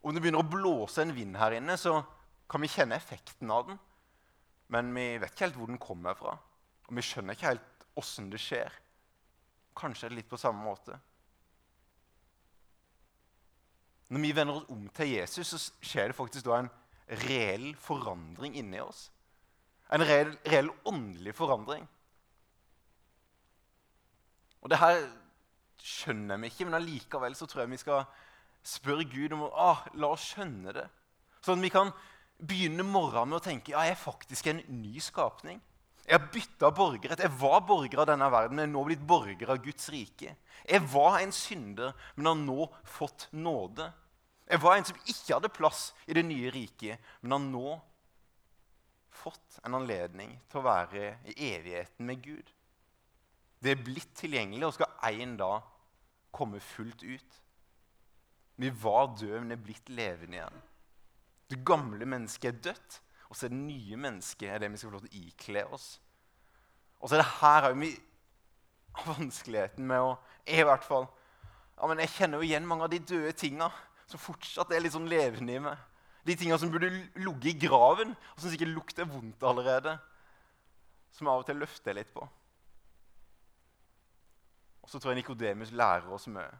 Om 0.00 0.16
det 0.16 0.22
begynner 0.24 0.40
å 0.40 0.48
blåse 0.48 1.04
en 1.04 1.12
vind 1.12 1.36
her 1.36 1.58
inne, 1.58 1.76
så 1.76 1.98
kan 2.48 2.64
vi 2.64 2.72
kjenne 2.72 2.96
effekten 2.96 3.52
av 3.52 3.68
den. 3.68 3.82
Men 4.72 4.88
vi 4.96 5.06
vet 5.20 5.28
ikke 5.28 5.44
helt 5.50 5.60
hvor 5.60 5.74
den 5.74 5.82
kommer 5.84 6.16
fra, 6.16 6.34
og 6.88 6.96
vi 6.96 7.04
skjønner 7.04 7.36
ikke 7.36 7.50
helt 7.50 7.86
åssen 8.00 8.32
det 8.32 8.40
skjer. 8.40 8.80
Kanskje 9.76 10.08
er 10.08 10.16
det 10.16 10.22
litt 10.22 10.32
på 10.32 10.40
samme 10.40 10.64
måte. 10.64 10.96
Når 14.08 14.24
vi 14.24 14.34
vender 14.40 14.56
oss 14.56 14.72
om 14.72 14.88
til 14.96 15.18
Jesus, 15.18 15.52
så 15.52 15.64
skjer 15.84 16.14
det 16.14 16.20
faktisk 16.24 16.48
da 16.48 16.62
en 16.62 16.76
reell 17.28 17.74
forandring 17.76 18.56
inni 18.56 18.80
oss. 18.80 19.10
En 19.90 20.04
reell, 20.06 20.34
reell 20.46 20.70
åndelig 20.86 21.34
forandring. 21.34 21.86
Og 24.60 24.70
det 24.70 24.78
her 24.78 25.00
skjønner 25.80 26.38
vi 26.40 26.50
ikke, 26.50 26.66
men 26.68 26.78
allikevel 26.78 27.34
så 27.36 27.48
tror 27.48 27.64
jeg 27.64 27.72
vi 27.72 27.80
skal 27.80 28.04
spørre 28.66 29.06
Gud 29.08 29.32
om 29.34 29.46
å 29.46 29.54
ah, 29.56 29.86
la 29.96 30.12
oss 30.14 30.28
skjønne 30.34 30.74
det. 30.76 30.86
Sånn 31.40 31.62
at 31.62 31.64
vi 31.64 31.72
kan 31.72 31.92
begynne 32.40 32.84
morgenen 32.84 33.32
med 33.32 33.40
å 33.40 33.44
tenke 33.44 33.72
ja, 33.72 33.84
jeg 33.88 33.96
er 33.96 34.02
faktisk 34.02 34.50
en 34.52 34.62
ny 34.80 35.00
skapning. 35.02 35.60
Jeg 36.04 36.16
har 36.16 36.30
bytta 36.32 36.70
borgerrett. 36.74 37.22
Jeg 37.22 37.38
var 37.38 37.60
borger 37.68 38.02
av 38.02 38.08
denne 38.10 38.28
verden, 38.32 38.56
men 38.56 38.66
er 38.66 38.72
nå 38.72 38.84
blitt 38.88 39.04
borger 39.06 39.52
av 39.52 39.60
Guds 39.64 39.88
rike. 39.92 40.34
Jeg 40.66 40.86
var 40.92 41.20
en 41.20 41.32
synder, 41.34 41.94
men 42.16 42.30
har 42.32 42.40
nå 42.40 42.66
fått 42.88 43.28
nåde. 43.32 43.86
Jeg 44.50 44.62
var 44.64 44.76
en 44.76 44.88
som 44.88 44.98
ikke 45.04 45.36
hadde 45.36 45.52
plass 45.54 45.90
i 46.10 46.16
det 46.16 46.24
nye 46.26 46.50
riket, 46.52 46.98
men 47.22 47.36
har 47.36 47.44
nå 47.46 47.76
fått 49.20 49.60
en 49.64 49.76
anledning 49.78 50.32
til 50.50 50.60
å 50.60 50.66
være 50.66 51.12
i 51.32 51.36
evigheten 51.52 52.08
med 52.08 52.22
Gud. 52.24 52.50
Det 53.60 53.74
er 53.74 53.84
blitt 53.84 54.14
tilgjengelig 54.16 54.68
og 54.68 54.76
skal 54.78 55.20
en 55.20 55.36
dag 55.40 55.68
komme 56.32 56.60
fullt 56.64 57.04
ut. 57.04 57.38
Vi 58.60 58.70
var 58.82 59.14
døde, 59.16 59.40
men 59.40 59.54
er 59.56 59.62
blitt 59.62 59.88
levende 59.92 60.38
igjen. 60.38 60.60
Det 61.50 61.60
gamle 61.66 62.06
mennesket 62.06 62.50
er 62.50 62.60
dødt. 62.70 63.00
Og 63.30 63.36
så 63.38 63.46
er 63.46 63.52
det 63.52 63.60
nye 63.62 63.96
mennesket 64.00 64.48
er 64.50 64.58
det 64.58 64.70
vi 64.72 64.78
skal 64.80 64.90
få 64.90 64.96
lov 64.96 65.04
til 65.06 65.12
å 65.12 65.26
ikle 65.28 65.64
oss. 65.76 65.90
Og 66.98 67.08
så 67.08 67.16
er 67.16 67.22
det 67.22 67.34
her 67.40 67.68
vi 67.78 67.90
vanskeligheten 69.06 69.86
med 69.86 70.02
å 70.02 70.16
Jeg 70.46 70.64
i 70.64 70.66
hvert 70.66 70.84
fall 70.84 71.06
ja, 71.80 71.86
men 71.86 72.00
jeg 72.02 72.12
kjenner 72.16 72.40
jo 72.40 72.44
igjen 72.48 72.66
mange 72.68 72.84
av 72.84 72.90
de 72.92 72.98
døde 72.98 73.32
tinga 73.38 73.70
som 74.10 74.20
fortsatt 74.20 74.72
er 74.74 74.82
litt 74.82 74.92
sånn 74.92 75.08
levende 75.08 75.54
i 75.54 75.62
meg. 75.62 75.78
De 76.26 76.36
tinga 76.36 76.58
som 76.58 76.70
burde 76.72 76.90
ligge 77.16 77.52
i 77.52 77.58
graven, 77.58 78.12
og 78.34 78.42
som 78.42 78.52
sikkert 78.52 78.74
lukter 78.74 79.08
vondt 79.08 79.42
allerede. 79.46 79.96
Som 81.16 81.26
jeg 81.26 81.32
av 81.32 81.44
og 81.44 81.48
til 81.48 81.60
løfter 81.60 81.96
litt 81.96 82.12
på. 82.14 82.26
Og 84.80 84.90
så 84.90 84.98
tror 84.98 85.12
jeg 85.12 85.22
Nikodemus 85.22 85.72
lærer 85.76 86.10
oss 86.12 86.28
mye. 86.30 86.50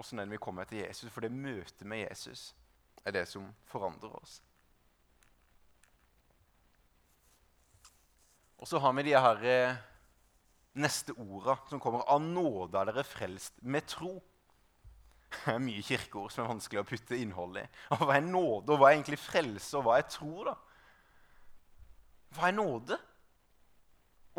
Åssen 0.00 0.30
vi 0.30 0.40
kommer 0.40 0.64
til 0.64 0.84
Jesus? 0.84 1.10
For 1.12 1.20
det 1.24 1.32
møtet 1.32 1.84
med 1.88 2.06
Jesus 2.06 2.54
er 3.04 3.12
det 3.16 3.26
som 3.28 3.48
forandrer 3.68 4.12
oss. 4.16 4.40
Og 8.60 8.68
så 8.68 8.78
har 8.78 8.92
vi 8.92 9.06
de 9.08 9.16
her 9.16 9.44
eh, 9.48 9.76
neste 10.80 11.14
orda 11.16 11.56
som 11.68 11.80
kommer. 11.80 12.04
Av 12.08 12.20
nåde 12.20 12.76
er 12.76 12.90
dere 12.90 13.04
frelst 13.08 13.56
med 13.62 13.88
tro. 13.88 14.18
Det 15.44 15.54
er 15.54 15.62
mye 15.62 15.82
kirkeord 15.86 16.32
som 16.32 16.44
er 16.44 16.50
vanskelig 16.50 16.82
å 16.82 16.88
putte 16.88 17.18
innhold 17.18 17.60
i. 17.60 17.66
Og 17.94 18.02
hva 18.02 18.16
er 18.18 18.26
nåde, 18.26 18.72
og 18.72 18.80
hva 18.80 18.90
er 18.90 18.98
egentlig 18.98 19.20
frelse, 19.22 19.72
og 19.78 19.86
hva 19.86 20.00
er 20.00 20.08
tro? 20.10 20.44
da? 20.48 20.56
Hva 22.34 22.50
er 22.50 22.56
nåde? 22.56 22.98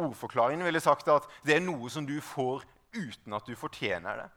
Ordforklaringen 0.01 0.65
ville 0.67 0.83
sagt 0.83 1.09
at 1.11 1.27
det 1.47 1.57
er 1.57 1.63
noe 1.63 1.89
som 1.91 2.05
du 2.07 2.17
får 2.23 2.63
uten 2.95 3.35
at 3.35 3.47
du 3.47 3.55
fortjener 3.59 4.23
det. 4.23 4.29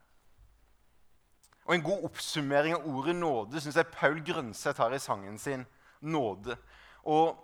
Og 1.64 1.74
En 1.74 1.84
god 1.84 2.04
oppsummering 2.10 2.74
av 2.76 2.86
ordet 2.86 3.14
nåde 3.16 3.62
syns 3.62 3.78
jeg 3.80 3.92
Paul 3.94 4.20
Grønseth 4.24 4.82
har 4.82 4.92
i 4.92 5.00
sangen 5.00 5.38
sin 5.38 5.64
'Nåde'. 6.02 6.56
Og 7.08 7.38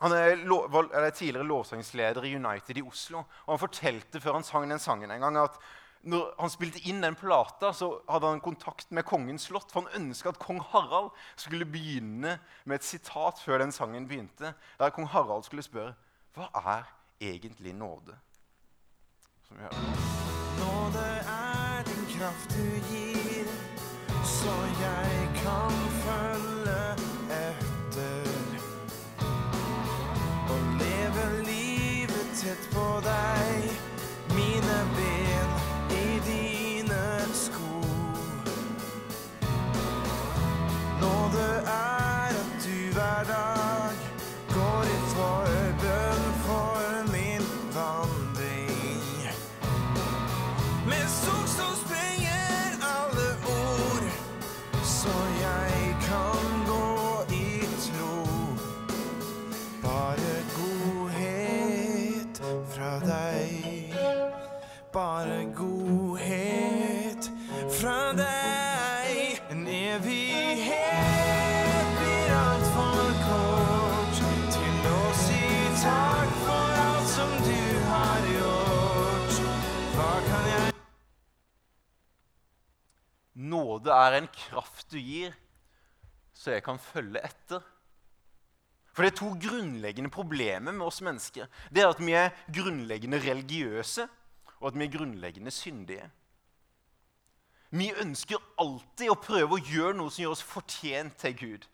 han 0.00 0.12
er, 0.12 0.36
lov, 0.36 0.74
er 0.92 1.10
tidligere 1.10 1.46
lovsangsleder 1.46 2.24
i 2.24 2.36
United 2.36 2.76
i 2.76 2.82
Oslo. 2.82 3.18
og 3.18 3.52
Han 3.52 3.58
fortalte 3.58 4.20
før 4.20 4.32
han 4.32 4.44
sang 4.44 4.70
den 4.70 4.78
sangen 4.78 5.10
en 5.10 5.20
gang 5.20 5.36
at 5.36 5.56
når 6.06 6.34
han 6.38 6.52
spilte 6.52 6.80
inn 6.86 7.02
den 7.02 7.16
plata, 7.18 7.72
så 7.74 7.88
hadde 8.08 8.30
han 8.30 8.42
kontakt 8.44 8.92
med 8.94 9.06
Kongens 9.08 9.48
slott. 9.50 9.72
For 9.72 9.82
han 9.82 10.06
ønska 10.06 10.30
at 10.30 10.40
kong 10.42 10.60
Harald 10.72 11.10
skulle 11.34 11.66
begynne 11.66 12.36
med 12.64 12.78
et 12.78 12.86
sitat 12.86 13.42
før 13.42 13.64
den 13.64 13.74
sangen 13.74 14.06
begynte. 14.08 14.54
Der 14.78 14.94
kong 14.94 15.08
Harald 15.10 15.46
skulle 15.48 15.66
spørre 15.66 15.96
hva 16.36 16.50
er 16.62 16.90
egentlig 17.20 17.72
nåde? 17.74 18.14
Som 19.48 19.58
vi. 19.58 19.70
Nåde 20.60 21.06
er 21.22 21.82
din 21.88 22.04
kraft 22.16 22.54
du 22.54 22.68
gir, 22.90 23.48
så 24.24 24.52
jeg 24.82 25.32
kan 25.42 25.80
følge 26.02 26.55
Nåde 83.86 84.02
er 84.02 84.16
en 84.18 84.26
kraft 84.34 84.88
du 84.90 84.98
gir, 84.98 85.34
så 86.34 86.56
jeg 86.56 86.62
kan 86.66 86.78
følge 86.82 87.20
etter. 87.22 87.62
For 88.90 89.04
det 89.04 89.12
er 89.12 89.18
to 89.20 89.28
grunnleggende 89.38 90.10
problemer 90.10 90.74
med 90.74 90.86
oss 90.88 90.98
mennesker. 91.06 91.46
Det 91.70 91.84
er 91.84 91.92
at 91.92 92.00
vi 92.02 92.16
er 92.18 92.34
grunnleggende 92.50 93.20
religiøse, 93.22 94.08
og 94.58 94.72
at 94.72 94.78
vi 94.80 94.88
er 94.88 94.90
grunnleggende 94.90 95.52
syndige. 95.54 96.08
Vi 97.70 97.92
ønsker 98.02 98.42
alltid 98.58 99.12
å 99.12 99.20
prøve 99.22 99.54
å 99.54 99.62
gjøre 99.62 99.94
noe 100.00 100.10
som 100.10 100.24
gjør 100.24 100.34
oss 100.34 100.42
fortjent 100.42 101.14
til 101.22 101.38
Gud. 101.38 101.70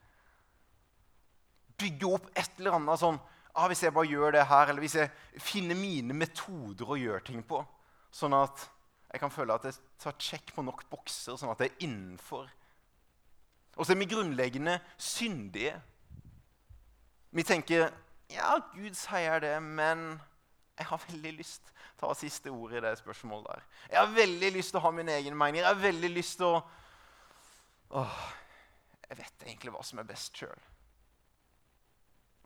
Bygge 1.81 2.13
opp 2.13 2.29
et 2.37 2.61
eller 2.61 2.77
annet 2.77 3.01
sånn 3.01 3.17
ah, 3.55 3.67
Hvis 3.71 3.83
jeg 3.87 3.95
bare 3.97 4.11
gjør 4.11 4.37
det 4.37 4.45
her, 4.51 4.69
eller 4.69 4.85
hvis 4.85 4.99
jeg 5.01 5.41
finner 5.41 5.79
mine 5.79 6.13
metoder 6.13 6.93
å 6.93 7.01
gjøre 7.01 7.25
ting 7.25 7.41
på, 7.47 7.65
sånn 8.13 8.37
at 8.37 8.69
jeg 9.13 9.21
kan 9.21 9.31
føle 9.31 9.55
at 9.55 9.67
jeg 9.69 9.77
tar 10.01 10.17
sjekk 10.19 10.55
på 10.57 10.65
nok 10.65 10.87
bokser, 10.91 11.37
sånn 11.37 11.53
at 11.53 11.61
det 11.61 11.69
er 11.69 11.85
innenfor. 11.87 12.49
Og 13.77 13.85
så 13.85 13.93
er 13.93 14.01
vi 14.01 14.09
grunnleggende 14.09 14.79
syndige. 15.01 15.75
Vi 17.33 17.45
tenker 17.45 17.91
ja, 18.33 18.55
Gud 18.73 18.97
sier 18.97 19.41
det, 19.45 19.57
men 19.63 20.15
jeg 20.79 20.89
har 20.89 21.05
veldig 21.05 21.33
lyst 21.37 21.69
til 21.69 22.07
å 22.07 22.13
ha 22.13 22.17
siste 22.17 22.53
ordet 22.53 22.81
i 22.81 22.85
det 22.87 22.95
spørsmålet 23.03 23.51
der. 23.51 23.67
Jeg 23.93 24.01
har 24.01 24.15
veldig 24.17 24.51
lyst 24.57 24.73
til 24.73 24.81
å 24.81 24.85
ha 24.87 24.93
min 24.97 25.11
egen 25.13 25.37
mening. 25.37 25.61
Jeg 25.61 25.69
har 25.69 25.83
veldig 25.83 26.13
lyst 26.13 26.41
til 26.41 26.49
å 26.49 26.63
Åh, 27.93 28.21
Jeg 29.11 29.19
vet 29.19 29.43
egentlig 29.45 29.73
hva 29.75 29.83
som 29.85 29.99
er 30.01 30.07
best 30.09 30.39
sjøl. 30.41 30.61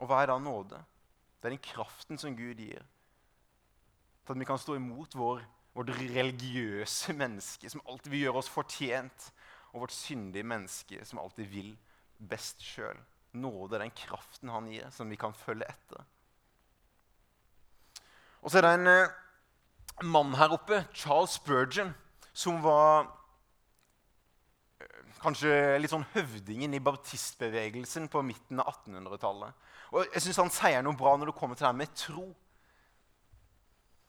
Og 0.03 0.09
hva 0.11 0.25
er 0.25 0.33
da 0.33 0.41
nåde? 0.43 0.81
Det 1.39 1.47
er 1.47 1.55
den 1.55 1.63
kraften 1.63 2.19
som 2.19 2.35
Gud 2.35 2.59
gir. 2.59 2.83
til 4.27 4.33
at 4.35 4.39
vi 4.41 4.45
kan 4.45 4.59
stå 4.59 4.75
imot 4.75 5.15
vår, 5.15 5.45
vårt 5.77 5.93
religiøse 6.01 7.13
menneske 7.17 7.69
som 7.71 7.83
alltid 7.85 8.13
vil 8.13 8.27
gjøre 8.27 8.41
oss 8.41 8.53
fortjent, 8.53 9.31
og 9.75 9.85
vårt 9.85 9.93
syndige 9.93 10.47
menneske 10.47 11.03
som 11.05 11.21
alltid 11.21 11.51
vil 11.53 11.75
best 12.17 12.65
sjøl 12.65 12.97
nåde, 13.37 13.81
den 13.83 13.93
kraften 13.93 14.49
han 14.49 14.71
gir, 14.73 14.89
som 14.95 15.11
vi 15.13 15.19
kan 15.21 15.37
følge 15.37 15.69
etter. 15.69 16.07
Og 18.41 18.53
så 18.53 18.61
er 18.61 18.65
det 18.65 18.73
en 18.79 18.89
eh, 18.89 19.15
mann 20.07 20.33
her 20.39 20.55
oppe, 20.55 20.85
Charles 20.95 21.37
Spurgeon, 21.37 21.93
som 22.33 22.63
var 22.65 23.11
eh, 24.81 25.13
kanskje 25.21 25.77
litt 25.83 25.93
sånn 25.93 26.07
høvdingen 26.15 26.77
i 26.77 26.83
baptistbevegelsen 26.85 28.09
på 28.13 28.25
midten 28.25 28.63
av 28.63 28.73
1800-tallet. 28.79 29.65
Og 29.93 30.09
jeg 30.15 30.25
synes 30.25 30.43
Han 30.45 30.55
sier 30.55 30.85
noe 30.87 30.99
bra 30.99 31.17
når 31.17 31.31
det 31.31 31.39
kommer 31.39 31.59
til 31.59 31.69
det 31.69 31.77
med 31.83 31.97
tro. 31.99 32.31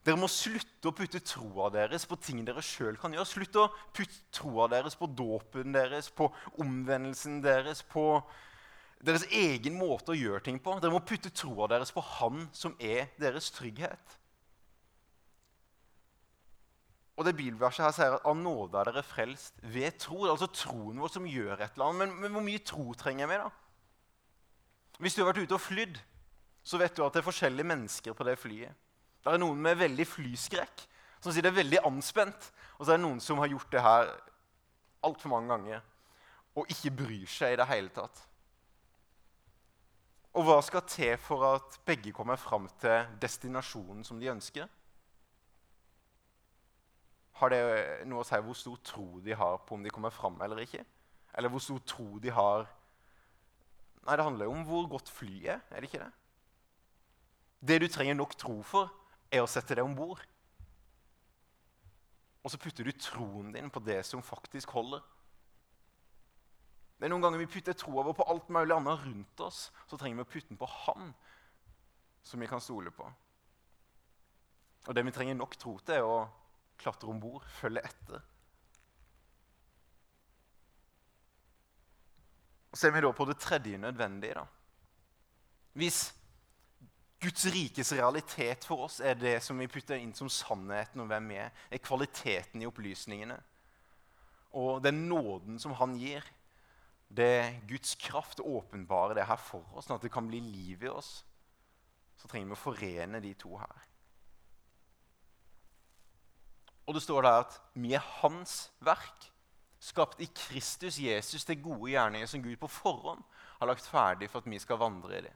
Dere 0.08 0.20
må 0.22 0.30
slutte 0.32 0.88
å 0.88 0.96
putte 0.96 1.20
troa 1.20 1.68
deres 1.74 2.06
på 2.08 2.16
ting 2.24 2.46
dere 2.48 2.62
sjøl 2.64 2.96
kan 3.00 3.12
gjøre. 3.12 3.28
Slutt 3.28 3.58
å 3.60 3.66
putte 3.92 4.22
troa 4.38 4.70
deres 4.72 4.96
på 4.96 5.10
dåpen 5.12 5.76
deres, 5.76 6.08
på 6.16 6.30
omvendelsen 6.64 7.42
deres, 7.44 7.82
på 7.84 8.22
deres 9.04 9.26
egen 9.36 9.76
måte 9.76 10.14
å 10.14 10.18
gjøre 10.18 10.46
ting 10.46 10.62
på. 10.64 10.78
Dere 10.80 10.96
må 10.96 11.04
putte 11.04 11.34
troa 11.36 11.68
deres 11.74 11.92
på 11.92 12.06
Han 12.14 12.48
som 12.56 12.78
er 12.80 13.12
deres 13.20 13.52
trygghet. 13.58 14.16
Og 17.18 17.26
det 17.28 17.36
Bibelverset 17.36 17.84
her 17.84 17.94
sier 17.98 18.16
at 18.16 18.26
av 18.30 18.40
nåde 18.40 18.80
er 18.80 18.94
dere 18.94 19.04
frelst 19.04 19.60
ved 19.76 20.00
tro. 20.00 20.22
Det 20.22 20.30
er 20.30 20.36
altså 20.38 20.52
troen 20.54 21.04
vår 21.04 21.16
som 21.18 21.28
gjør 21.28 21.58
et 21.58 21.72
eller 21.74 21.90
annet. 21.90 22.04
Men, 22.06 22.18
men 22.22 22.38
hvor 22.38 22.48
mye 22.48 22.64
tro 22.64 22.92
trenger 22.96 23.28
vi, 23.28 23.44
da? 23.44 23.52
Hvis 25.04 25.18
du 25.18 25.26
har 25.26 25.34
vært 25.34 25.44
ute 25.44 25.58
og 25.58 25.66
flydd, 25.68 25.98
så 26.64 26.80
vet 26.80 26.96
du 26.96 27.04
at 27.04 27.16
det 27.16 27.26
er 27.26 27.28
forskjellige 27.28 27.74
mennesker 27.76 28.16
på 28.16 28.26
det 28.28 28.38
flyet. 28.40 28.87
Det 29.24 29.34
er 29.34 29.42
noen 29.42 29.60
med 29.62 29.80
veldig 29.80 30.06
flyskrekk, 30.08 30.86
som 31.20 31.34
sitter 31.34 31.52
er 31.52 31.60
veldig 31.60 31.84
anspent. 31.90 32.52
Og 32.78 32.86
så 32.86 32.94
er 32.94 33.00
det 33.00 33.06
noen 33.06 33.22
som 33.24 33.42
har 33.42 33.52
gjort 33.52 33.72
det 33.74 33.84
her 33.84 34.12
altfor 35.08 35.32
mange 35.34 35.54
ganger 35.54 35.86
og 36.58 36.72
ikke 36.74 36.96
bryr 37.04 37.30
seg 37.30 37.54
i 37.54 37.60
det 37.60 37.68
hele 37.70 37.92
tatt. 37.94 38.24
Og 40.38 40.46
hva 40.46 40.58
skal 40.66 40.86
til 40.90 41.16
for 41.22 41.46
at 41.48 41.78
begge 41.86 42.14
kommer 42.14 42.38
fram 42.38 42.68
til 42.82 43.06
destinasjonen 43.22 44.04
som 44.06 44.20
de 44.22 44.30
ønsker? 44.34 44.68
Har 47.38 47.54
det 47.54 47.62
noe 48.10 48.24
å 48.24 48.26
si 48.26 48.38
hvor 48.42 48.58
stor 48.58 48.78
tro 48.86 49.08
de 49.22 49.38
har 49.38 49.60
på 49.66 49.78
om 49.78 49.84
de 49.86 49.94
kommer 49.94 50.14
fram 50.14 50.40
eller 50.42 50.64
ikke? 50.64 50.84
Eller 51.38 51.54
hvor 51.54 51.62
stor 51.62 51.82
tro 51.86 52.18
de 52.22 52.34
har 52.34 52.66
Nei, 54.08 54.16
det 54.16 54.24
handler 54.24 54.48
jo 54.48 54.54
om 54.56 54.62
hvor 54.64 54.86
godt 54.88 55.10
flyet 55.12 55.50
er. 55.52 55.64
er 55.68 55.84
det 55.84 55.90
ikke 55.90 56.00
det? 56.00 56.12
Det 57.60 57.76
du 57.82 57.88
trenger 57.92 58.16
nok 58.16 58.38
tro 58.40 58.62
for, 58.64 58.94
er 59.32 59.44
å 59.44 59.50
sette 59.50 59.76
deg 59.76 59.86
om 59.86 59.96
bord. 59.98 60.22
Og 62.44 62.54
så 62.54 62.60
putter 62.62 62.88
du 62.88 62.94
troen 62.96 63.52
din 63.52 63.72
på 63.74 63.82
det 63.84 64.00
som 64.08 64.24
faktisk 64.24 64.72
holder. 64.78 65.04
Det 66.98 67.06
er 67.06 67.12
Noen 67.12 67.26
ganger 67.26 67.42
vi 67.44 67.50
putter 67.52 67.76
troa 67.78 68.06
vår 68.08 68.16
på 68.18 68.26
alt 68.32 68.48
mulig 68.54 68.74
annet 68.74 69.04
rundt 69.04 69.44
oss. 69.46 69.68
Så 69.86 70.00
trenger 70.00 70.22
vi 70.22 70.26
å 70.26 70.32
putte 70.32 70.50
den 70.50 70.60
på 70.60 70.70
Han, 70.86 71.12
som 72.26 72.42
vi 72.42 72.50
kan 72.50 72.64
stole 72.64 72.94
på. 72.96 73.06
Og 74.88 74.96
det 74.96 75.04
vi 75.04 75.14
trenger 75.14 75.36
nok 75.36 75.58
tro 75.60 75.76
til, 75.84 76.00
er 76.00 76.08
å 76.08 76.24
klatre 76.80 77.12
om 77.12 77.20
bord, 77.20 77.44
følge 77.60 77.84
etter. 77.84 78.24
Og 82.72 82.80
ser 82.80 82.94
vi 82.96 83.04
da 83.04 83.12
på 83.14 83.28
det 83.28 83.38
tredje 83.42 83.78
nødvendige. 83.82 84.40
da. 84.40 84.46
Hvis 85.78 86.14
Guds 87.20 87.48
rikes 87.50 87.92
realitet 87.98 88.66
for 88.68 88.86
oss 88.86 89.00
er 89.02 89.18
det 89.18 89.40
som 89.42 89.58
vi 89.58 89.70
putter 89.72 89.98
inn 89.98 90.14
som 90.14 90.30
sannheten 90.30 91.02
om 91.02 91.10
hvem 91.10 91.32
vi 91.34 91.40
er, 91.42 91.54
er 91.74 91.82
kvaliteten 91.82 92.62
i 92.62 92.68
opplysningene 92.70 93.40
og 94.58 94.84
den 94.84 95.06
nåden 95.10 95.60
som 95.60 95.76
han 95.78 95.96
gir, 96.00 96.26
det 97.08 97.28
er 97.40 97.60
Guds 97.70 97.96
kraft 98.02 98.42
åpenbare 98.44 99.16
det 99.16 99.28
her 99.28 99.40
for 99.40 99.66
oss, 99.74 99.88
sånn 99.88 99.98
at 100.00 100.06
det 100.06 100.14
kan 100.14 100.28
bli 100.28 100.40
liv 100.44 100.88
i 100.88 100.92
oss, 100.92 101.22
så 102.18 102.30
trenger 102.30 102.52
vi 102.52 102.58
å 102.58 102.60
forene 102.60 103.22
de 103.24 103.34
to 103.38 103.54
her. 103.60 103.86
Og 106.88 106.96
det 106.96 107.04
står 107.04 107.28
der 107.28 107.42
at 107.44 107.58
vi 107.76 107.94
er 107.96 108.12
hans 108.22 108.70
verk, 108.84 109.28
skapt 109.84 110.24
i 110.24 110.30
Kristus 110.34 110.98
Jesus 110.98 111.46
til 111.46 111.60
gode 111.62 111.92
gjerninger 111.92 112.30
som 112.30 112.42
Gud 112.42 112.58
på 112.60 112.70
forhånd 112.72 113.22
har 113.60 113.70
lagt 113.70 113.86
ferdig 113.86 114.30
for 114.32 114.42
at 114.42 114.50
vi 114.50 114.60
skal 114.60 114.80
vandre 114.82 115.20
i 115.20 115.26
det. 115.28 115.34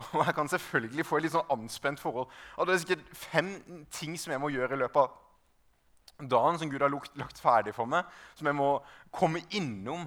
Og 0.14 0.22
jeg 0.24 0.34
kan 0.36 0.48
selvfølgelig 0.48 1.06
få 1.06 1.18
et 1.18 1.26
litt 1.26 1.34
sånn 1.34 1.50
anspent 1.52 2.00
forhold. 2.00 2.30
Og 2.56 2.66
det 2.66 2.74
er 2.74 2.84
sikkert 2.84 3.10
fem 3.16 3.50
ting 3.92 4.16
som 4.20 4.32
jeg 4.34 4.42
må 4.42 4.52
gjøre 4.52 4.76
i 4.76 4.80
løpet 4.80 5.02
av 5.02 6.28
dagen 6.30 6.58
som 6.60 6.70
Gud 6.70 6.82
har 6.84 6.92
lagt 6.92 7.40
ferdig 7.40 7.74
for 7.76 7.88
meg, 7.88 8.08
som 8.36 8.48
jeg 8.48 8.56
må 8.56 8.72
komme 9.14 9.42
innom. 9.56 10.06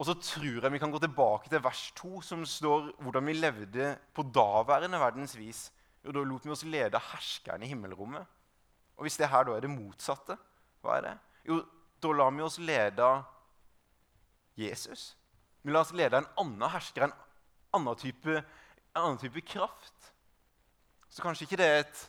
Og 0.00 0.08
så 0.08 0.16
tror 0.18 0.64
jeg 0.64 0.72
vi 0.74 0.80
kan 0.82 0.92
gå 0.92 1.00
tilbake 1.02 1.50
til 1.52 1.62
vers 1.62 1.82
2, 2.00 2.22
som 2.26 2.44
står 2.48 2.92
hvordan 3.04 3.28
vi 3.28 3.36
levde 3.38 3.90
på 4.16 4.24
daværende 4.34 5.00
verdens 5.00 5.36
vis. 5.38 5.66
Jo, 6.02 6.12
Da 6.12 6.24
lot 6.26 6.46
vi 6.46 6.50
oss 6.50 6.64
lede 6.66 6.98
av 6.98 7.12
herskeren 7.12 7.62
i 7.62 7.70
himmelrommet. 7.70 8.26
Og 8.96 9.06
hvis 9.06 9.18
det 9.20 9.30
her 9.30 9.46
da 9.46 9.56
er 9.56 9.62
det 9.64 9.70
motsatte, 9.70 10.36
hva 10.82 10.96
er 10.96 11.06
det? 11.06 11.14
Jo, 11.46 11.60
da 12.02 12.14
lar 12.16 12.32
vi 12.34 12.42
oss 12.42 12.58
lede 12.58 13.04
av 13.06 13.22
Jesus. 14.58 15.12
Vi 15.62 15.70
lar 15.70 15.86
oss 15.86 15.94
lede 15.94 16.18
av 16.18 16.24
en 16.24 16.32
annen 16.42 16.72
hersker, 16.72 17.06
en 17.06 17.14
annen 17.78 17.98
type, 18.00 18.42
en 18.92 19.02
annen 19.02 19.20
type 19.20 19.40
kraft. 19.46 20.12
Så 21.08 21.24
kanskje 21.24 21.46
ikke 21.46 21.60
det 21.60 21.68
er 21.68 21.82
et 21.82 22.02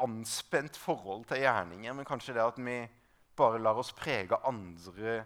anspent 0.00 0.76
forhold 0.76 1.24
til 1.28 1.40
gjerninger, 1.40 1.92
men 1.96 2.08
kanskje 2.08 2.34
det 2.36 2.44
at 2.44 2.60
vi 2.60 2.78
bare 3.36 3.60
lar 3.60 3.78
oss 3.80 3.92
prege 3.96 4.36
andre, 4.48 5.22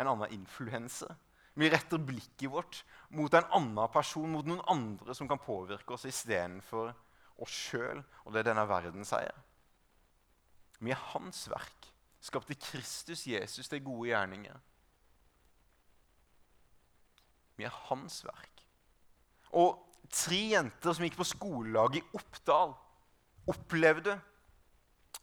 en 0.00 0.08
annen 0.08 0.32
influense. 0.32 1.08
Vi 1.54 1.68
retter 1.68 2.00
blikket 2.00 2.48
vårt 2.52 2.82
mot 3.16 3.32
en 3.34 3.48
annen 3.56 3.92
person, 3.92 4.28
mot 4.32 4.46
noen 4.46 4.62
andre 4.70 5.16
som 5.16 5.28
kan 5.28 5.40
påvirke 5.40 5.96
oss 5.96 6.06
istedenfor 6.08 6.92
oss 7.40 7.56
sjøl 7.68 8.00
og 8.24 8.34
det 8.36 8.46
denne 8.48 8.64
verden 8.68 9.04
sier. 9.08 9.34
Vi 10.80 10.92
er 10.94 11.08
hans 11.12 11.44
verk, 11.52 11.90
skapte 12.20 12.56
Kristus 12.56 13.26
Jesus 13.28 13.68
til 13.68 13.84
gode 13.84 14.08
gjerninger. 14.08 14.56
Vi 17.60 17.66
er 17.68 17.80
hans 17.90 18.22
verk. 18.24 18.64
Og 19.52 19.89
tre 20.10 20.40
jenter 20.52 20.94
som 20.94 21.06
gikk 21.06 21.18
på 21.18 21.28
skolelag 21.28 21.98
i 21.98 22.04
Oppdal 22.18 22.74
opplevde 23.50 24.16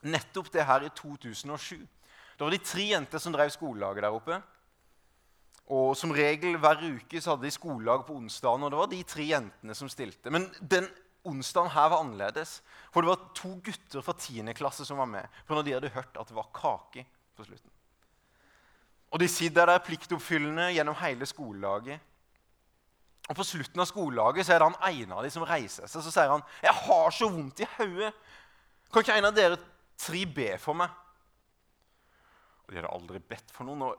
nettopp 0.08 0.52
det 0.54 0.66
her 0.68 0.86
i 0.88 0.92
2007. 0.96 1.80
Det 2.38 2.46
var 2.46 2.54
de 2.54 2.62
tre 2.62 2.86
jenter 2.92 3.22
som 3.22 3.34
drev 3.34 3.50
skolelaget 3.54 4.06
der 4.06 4.14
oppe. 4.14 4.38
Og 5.74 5.98
Som 6.00 6.14
regel 6.16 6.56
hver 6.62 6.80
uke 6.80 7.20
så 7.20 7.34
hadde 7.34 7.44
de 7.44 7.52
skolelag 7.52 8.06
på 8.08 8.16
onsdagen, 8.16 8.64
og 8.64 8.72
det 8.72 8.80
var 8.80 8.92
de 8.92 9.02
tre 9.04 9.26
jentene 9.28 9.76
som 9.76 9.90
stilte. 9.92 10.32
Men 10.32 10.48
den 10.62 10.88
onsdagen 11.28 11.74
her 11.74 11.90
var 11.92 12.04
annerledes, 12.06 12.62
for 12.94 13.04
det 13.04 13.12
var 13.12 13.26
to 13.36 13.58
gutter 13.66 14.06
fra 14.06 14.14
10. 14.14 14.54
klasse 14.56 14.86
som 14.88 15.02
var 15.02 15.10
med. 15.12 15.28
For 15.46 15.58
når 15.58 15.66
de 15.66 15.74
hadde 15.76 15.96
hørt 15.98 16.16
at 16.16 16.30
det 16.30 16.38
var 16.38 16.54
kake 16.56 17.04
på 17.36 17.44
slutten. 17.44 17.74
Og 19.12 19.20
De 19.20 19.28
sitter 19.28 19.66
der 19.66 19.84
pliktoppfyllende 19.84 20.72
gjennom 20.76 20.96
hele 21.00 21.26
skolelaget. 21.26 22.00
Og 23.28 23.36
På 23.36 23.44
slutten 23.44 23.82
av 23.84 23.90
skolelaget 23.90 24.48
så 24.48 24.56
er 24.56 24.62
det 24.62 24.70
han 24.70 24.94
ene 24.94 25.18
av 25.18 25.26
de 25.26 25.32
som 25.34 25.44
reiser 25.48 25.88
seg 25.88 26.04
så 26.04 26.12
sier 26.12 26.32
han, 26.32 26.44
'Jeg 26.64 26.74
har 26.74 27.12
så 27.12 27.30
vondt 27.30 27.60
i 27.60 27.68
hodet. 27.78 28.14
Kan 28.92 29.04
ikke 29.04 29.18
en 29.18 29.26
av 29.26 29.36
dere 29.36 29.58
tre 29.98 30.26
be 30.26 30.58
for 30.58 30.74
meg?' 30.74 30.90
Og 32.66 32.72
De 32.72 32.76
hadde 32.76 32.94
aldri 32.94 33.20
bedt 33.20 33.52
for 33.52 33.64
noen. 33.64 33.82
og 33.82 33.98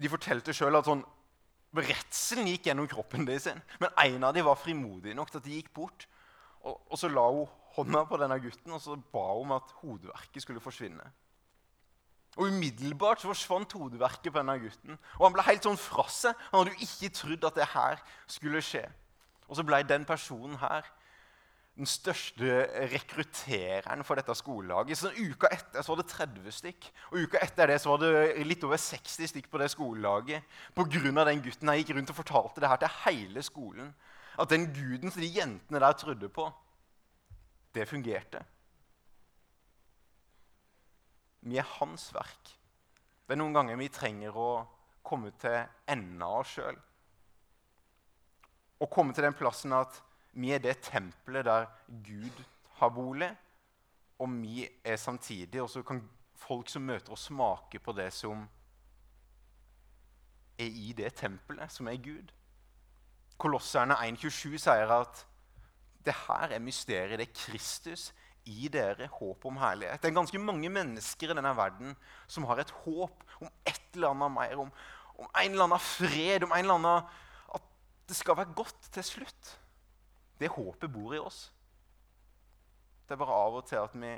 De 0.00 0.08
fortalte 0.08 0.52
sjøl 0.52 0.76
at 0.76 0.84
sånn, 0.84 1.04
Redselen 1.70 2.48
gikk 2.50 2.66
gjennom 2.66 2.88
kroppen 2.88 3.24
deres, 3.24 3.46
men 3.78 3.90
en 3.96 4.24
av 4.24 4.34
dem 4.34 4.44
var 4.44 4.56
frimodig 4.58 5.14
nok 5.14 5.30
til 5.30 5.38
at 5.38 5.44
de 5.44 5.54
gikk 5.54 5.72
bort. 5.72 6.08
Og, 6.66 6.80
og 6.90 6.98
så 6.98 7.08
la 7.08 7.22
hun 7.30 7.46
hånda 7.76 8.04
på 8.08 8.18
denne 8.18 8.40
gutten 8.42 8.72
og 8.74 8.82
så 8.82 8.96
ba 8.96 9.22
om 9.38 9.52
at 9.52 9.70
hodeverket 9.80 10.42
skulle 10.42 10.60
forsvinne. 10.60 11.04
Og 12.40 12.48
Umiddelbart 12.48 13.20
så 13.20 13.28
forsvant 13.28 13.74
hodeverket 13.76 14.32
på 14.32 14.40
denne 14.40 14.56
gutten. 14.62 14.96
Og 15.18 15.26
Han 15.26 15.34
ble 15.36 15.44
helt 15.44 15.66
sånn 15.66 15.76
fra 15.80 16.06
seg. 16.08 16.38
Han 16.50 16.62
hadde 16.62 16.72
jo 16.72 16.86
ikke 16.88 17.12
trodd 17.18 17.44
at 17.50 17.58
det 17.60 17.68
her 17.74 18.00
skulle 18.24 18.62
skje. 18.64 18.86
Og 19.50 19.58
så 19.58 19.66
ble 19.66 19.82
den 19.84 20.06
personen 20.08 20.56
her 20.62 20.88
den 21.80 21.88
største 21.88 22.64
rekruttereren 22.92 24.04
for 24.04 24.18
dette 24.18 24.34
skolelaget. 24.36 24.98
Så 25.00 25.12
Uka 25.16 25.48
etter 25.54 25.84
så 25.84 25.94
var 25.94 26.02
det 26.02 26.10
30 26.12 26.56
stykk, 26.56 26.88
og 27.10 27.22
uka 27.24 27.40
etter 27.40 27.70
det 27.72 27.78
så 27.80 27.94
var 27.94 28.02
det 28.02 28.44
litt 28.44 28.64
over 28.68 28.80
60 28.80 29.30
stykk 29.32 29.48
på 29.50 29.60
det 29.62 29.70
skolelaget. 29.72 30.44
Pga. 30.76 31.24
den 31.24 31.44
gutten 31.44 31.72
jeg 31.72 31.84
gikk 31.84 31.94
rundt 31.96 32.12
og 32.12 32.18
fortalte 32.20 32.60
det 32.60 32.68
her 32.68 32.82
til 32.82 32.96
hele 33.06 33.42
skolen. 33.42 33.94
At 34.38 34.50
den 34.50 34.68
guden 34.72 35.10
som 35.10 35.22
de 35.22 35.32
jentene 35.32 35.80
der 35.80 35.92
trodde 35.92 36.28
på, 36.28 36.50
det 37.74 37.88
fungerte. 37.88 38.44
Vi 41.40 41.58
er 41.58 41.68
hans 41.78 42.10
verk. 42.14 42.52
Det 43.26 43.36
er 43.36 43.40
noen 43.40 43.54
ganger 43.54 43.78
vi 43.78 43.88
trenger 43.92 44.36
å 44.36 44.50
komme 45.06 45.32
til 45.40 45.56
enden 45.88 46.22
av 46.22 46.40
oss 46.42 46.54
sjøl. 46.56 46.78
Å 48.80 48.88
komme 48.90 49.14
til 49.14 49.26
den 49.26 49.36
plassen 49.36 49.74
at 49.76 50.00
vi 50.32 50.52
er 50.54 50.62
det 50.62 50.80
tempelet 50.86 51.46
der 51.46 51.68
Gud 52.06 52.42
har 52.80 52.92
bolig, 52.94 53.30
og 54.20 54.28
vi 54.40 54.66
er 54.84 54.96
samtidig 54.96 55.62
Og 55.62 55.70
så 55.70 55.82
kan 55.82 56.02
folk 56.36 56.68
som 56.68 56.82
møter 56.82 57.12
oss, 57.12 57.28
smake 57.28 57.80
på 57.80 57.92
det 57.96 58.10
som 58.12 58.44
er 60.58 60.68
i 60.68 60.92
det 60.96 61.14
tempelet, 61.14 61.72
som 61.72 61.88
er 61.88 61.96
Gud. 61.96 62.32
Kolosserne 63.40 63.96
1,27 63.96 64.58
sier 64.60 64.92
at 64.92 65.26
det 66.04 66.14
her 66.26 66.52
er 66.52 66.64
mysteriet. 66.64 67.18
Det 67.20 67.28
er 67.28 67.36
Kristus 67.46 68.10
i 68.50 68.68
dere, 68.72 69.08
håp 69.14 69.46
om 69.46 69.58
herlighet. 69.60 70.00
Det 70.02 70.10
er 70.10 70.16
ganske 70.16 70.42
mange 70.42 70.70
mennesker 70.72 71.30
i 71.30 71.36
denne 71.36 71.52
verden 71.56 71.94
som 72.30 72.46
har 72.50 72.62
et 72.62 72.72
håp 72.82 73.24
om 73.40 73.48
et 73.68 73.82
eller 73.94 74.12
annet 74.14 74.34
mer, 74.34 74.54
om, 74.64 74.72
om 75.16 75.28
en 75.30 75.54
eller 75.54 75.68
annen 75.68 75.84
fred, 75.84 76.44
om 76.46 76.54
en 76.56 76.64
eller 76.64 76.80
annen 76.80 77.16
At 77.54 77.66
det 78.08 78.18
skal 78.18 78.38
være 78.38 78.56
godt 78.58 78.90
til 78.94 79.06
slutt. 79.06 79.54
Det 80.40 80.50
håpet 80.50 80.92
bor 80.92 81.14
i 81.14 81.22
oss. 81.22 81.50
Det 83.06 83.14
er 83.14 83.20
bare 83.20 83.42
av 83.42 83.58
og 83.58 83.66
til 83.66 83.80
at 83.80 83.94
vi 83.98 84.14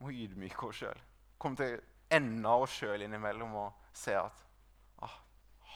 må 0.00 0.12
ydmyke 0.12 0.68
oss 0.68 0.82
sjøl. 0.82 1.04
Komme 1.40 1.56
til 1.58 1.78
enden 2.12 2.44
av 2.46 2.66
oss 2.66 2.76
sjøl 2.78 3.04
innimellom 3.04 3.54
og 3.58 3.86
se 3.96 4.14
at 4.18 4.42
ah, 5.02 5.16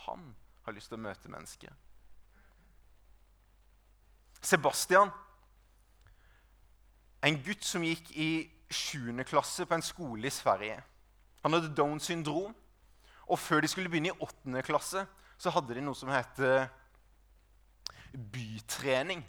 han 0.04 0.32
har 0.66 0.76
lyst 0.76 0.92
til 0.92 0.98
å 0.98 1.06
møte 1.06 1.32
mennesker. 1.32 1.72
Sebastian, 4.44 5.10
en 7.22 7.42
gutt 7.42 7.64
som 7.66 7.84
gikk 7.84 8.10
i 8.14 8.30
7. 8.70 9.24
klasse 9.26 9.66
på 9.66 9.74
en 9.74 9.84
skole 9.84 10.28
i 10.28 10.34
Sverige. 10.34 10.78
Han 11.42 11.56
hadde 11.56 11.74
Downs 11.74 12.08
syndrom, 12.10 12.54
og 13.26 13.38
før 13.38 13.60
de 13.60 13.70
skulle 13.70 13.90
begynne 13.90 14.12
i 14.12 14.20
8. 14.20 14.62
klasse, 14.66 15.04
så 15.38 15.50
hadde 15.54 15.76
de 15.76 15.84
noe 15.84 15.96
som 15.96 16.10
het 16.12 16.40
bytrening. 18.12 19.22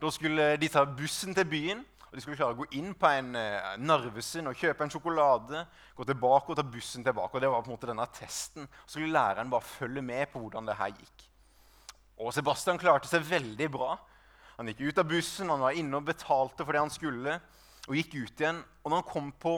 Da 0.00 0.10
skulle 0.14 0.56
de 0.56 0.68
ta 0.70 0.84
bussen 0.84 1.34
til 1.34 1.46
byen, 1.48 1.84
og 2.08 2.16
de 2.16 2.22
skulle 2.24 2.38
klare 2.38 2.56
å 2.56 2.60
gå 2.62 2.68
inn 2.78 2.94
på 2.96 3.08
en 3.10 3.34
uh, 3.36 3.74
Narvesen 3.82 4.48
og 4.48 4.56
kjøpe 4.56 4.86
en 4.86 4.92
sjokolade. 4.92 5.64
Gå 5.96 6.06
tilbake 6.08 6.54
og 6.54 6.56
ta 6.56 6.64
bussen 6.64 7.04
tilbake. 7.04 7.36
og 7.36 7.42
Det 7.44 7.50
var 7.52 7.64
på 7.64 7.68
en 7.68 7.74
måte 7.74 7.90
denne 7.90 8.06
testen. 8.16 8.68
Så 8.86 8.96
skulle 8.96 9.12
læreren 9.12 9.50
bare 9.52 9.66
følge 9.66 10.02
med 10.02 10.30
på 10.32 10.40
hvordan 10.40 10.70
det 10.70 10.78
her 10.78 10.94
gikk. 10.94 11.26
Og 12.24 12.32
Sebastian 12.34 12.80
klarte 12.80 13.10
seg 13.10 13.26
veldig 13.28 13.68
bra. 13.74 13.98
Han 14.58 14.70
gikk 14.72 14.80
ut 14.88 14.98
av 14.98 15.06
bussen, 15.06 15.50
han 15.52 15.62
var 15.62 15.76
inne 15.78 16.00
og 16.00 16.06
betalte 16.08 16.64
for 16.66 16.74
det 16.74 16.82
han 16.82 16.92
skulle, 16.92 17.38
og 17.86 17.94
gikk 17.94 18.16
ut 18.18 18.42
igjen. 18.42 18.58
Og 18.82 18.90
når 18.90 19.00
han 19.00 19.10
kom 19.12 19.28
på, 19.38 19.54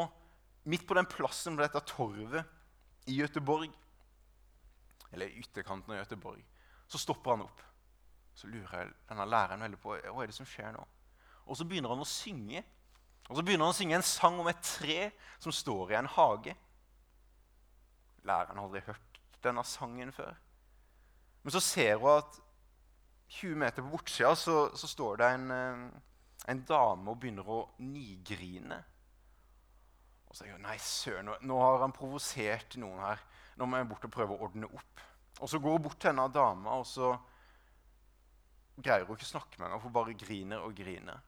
midt 0.69 0.85
på 0.87 0.97
den 0.99 1.09
plassen 1.09 1.57
på 1.57 1.65
dette 1.65 1.81
torvet 1.89 3.09
i 3.09 3.17
Gøteborg, 3.17 3.73
eller 5.11 5.39
ytterkanten 5.41 5.95
av 5.95 6.03
Gøteborg, 6.03 6.43
så 6.91 7.01
stopper 7.01 7.33
han 7.35 7.47
opp. 7.47 7.63
Så 8.37 8.51
lurer 8.51 8.93
denne 9.09 9.27
læreren 9.27 9.65
veldig 9.65 9.81
på 9.81 9.97
hva 9.97 10.23
er 10.23 10.31
det 10.31 10.37
som 10.37 10.49
skjer 10.49 10.75
nå. 10.77 10.85
Og 11.49 11.59
så 11.59 11.67
begynner 11.67 11.95
han 11.95 12.05
å 12.05 12.09
synge. 12.09 12.63
Og 13.31 13.39
så 13.39 13.45
begynner 13.47 13.67
han 13.67 13.75
å 13.75 13.79
synge 13.79 13.97
en 13.99 14.07
sang 14.07 14.39
om 14.43 14.49
et 14.51 14.63
tre 14.65 15.11
som 15.43 15.55
står 15.55 15.95
i 15.95 15.99
en 15.99 16.11
hage. 16.13 16.55
Læreren 18.29 18.61
har 18.61 18.69
aldri 18.69 18.85
hørt 18.87 19.21
denne 19.43 19.65
sangen 19.65 20.13
før. 20.15 20.37
Men 21.43 21.55
så 21.57 21.63
ser 21.65 21.97
hun 21.97 22.19
at 22.19 22.41
20 23.31 23.59
meter 23.63 23.83
på 23.83 23.93
bortsida 23.93 24.35
så, 24.37 24.71
så, 24.75 24.89
står 24.91 25.21
det 25.21 25.29
en, 25.37 25.51
eh, 25.55 25.83
en, 26.51 26.63
dame 26.67 27.13
og 27.13 27.21
begynner 27.23 27.47
å 27.47 27.61
nigrine. 27.87 28.81
Og 30.27 30.35
så 30.35 30.45
sier 30.45 30.57
hun 30.57 30.67
nei, 30.67 30.77
søren, 30.83 31.31
nå, 31.47 31.59
har 31.63 31.83
han 31.85 31.95
provosert 31.95 32.75
noen 32.83 33.03
her. 33.05 33.23
Nå 33.59 33.67
må 33.67 33.79
jeg 33.79 33.91
bort 33.91 34.07
og 34.07 34.15
prøve 34.15 34.35
å 34.35 34.47
ordne 34.47 34.71
opp. 34.71 35.05
Og 35.41 35.51
så 35.51 35.61
går 35.63 35.77
hun 35.77 35.85
bort 35.87 35.99
til 36.03 36.11
denne 36.11 36.27
dama 36.35 36.81
og 36.81 36.87
så 36.89 37.15
greier 38.81 39.07
hun 39.07 39.15
ikke 39.15 39.29
å 39.29 39.33
snakke 39.35 39.59
med 39.59 39.69
henne. 39.69 39.81
Hun 39.83 39.95
bare 39.95 40.17
griner 40.19 40.67
og 40.67 40.75
griner. 40.77 41.23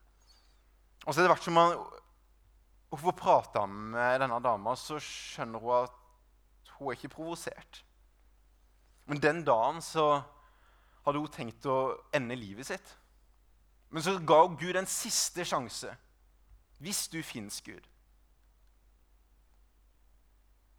Og 1.07 1.11
så 1.11 1.21
er 1.21 1.27
det 1.27 1.33
hvert 1.35 1.47
som 1.47 1.59
man, 1.59 1.75
hun 2.93 3.01
får 3.01 3.19
prata 3.19 3.65
med 3.67 4.21
denne 4.23 4.39
dama, 4.45 4.75
så 4.79 4.99
skjønner 5.03 5.63
hun 5.63 5.79
at 5.85 6.75
hun 6.77 6.91
er 6.91 6.99
ikke 6.99 7.15
provosert. 7.15 7.83
Men 9.11 9.23
den 9.23 9.43
dagen 9.47 9.83
så 9.83 10.23
hadde 11.05 11.23
hun 11.23 11.33
tenkt 11.33 11.67
å 11.67 11.79
ende 12.15 12.39
livet 12.39 12.69
sitt. 12.69 12.97
Men 13.93 14.05
så 14.05 14.17
ga 14.25 14.43
hun 14.45 14.57
Gud 14.61 14.77
en 14.79 14.89
siste 14.89 15.45
sjanse. 15.45 15.91
Hvis 16.83 17.07
du 17.13 17.21
fins, 17.23 17.61
Gud, 17.63 17.85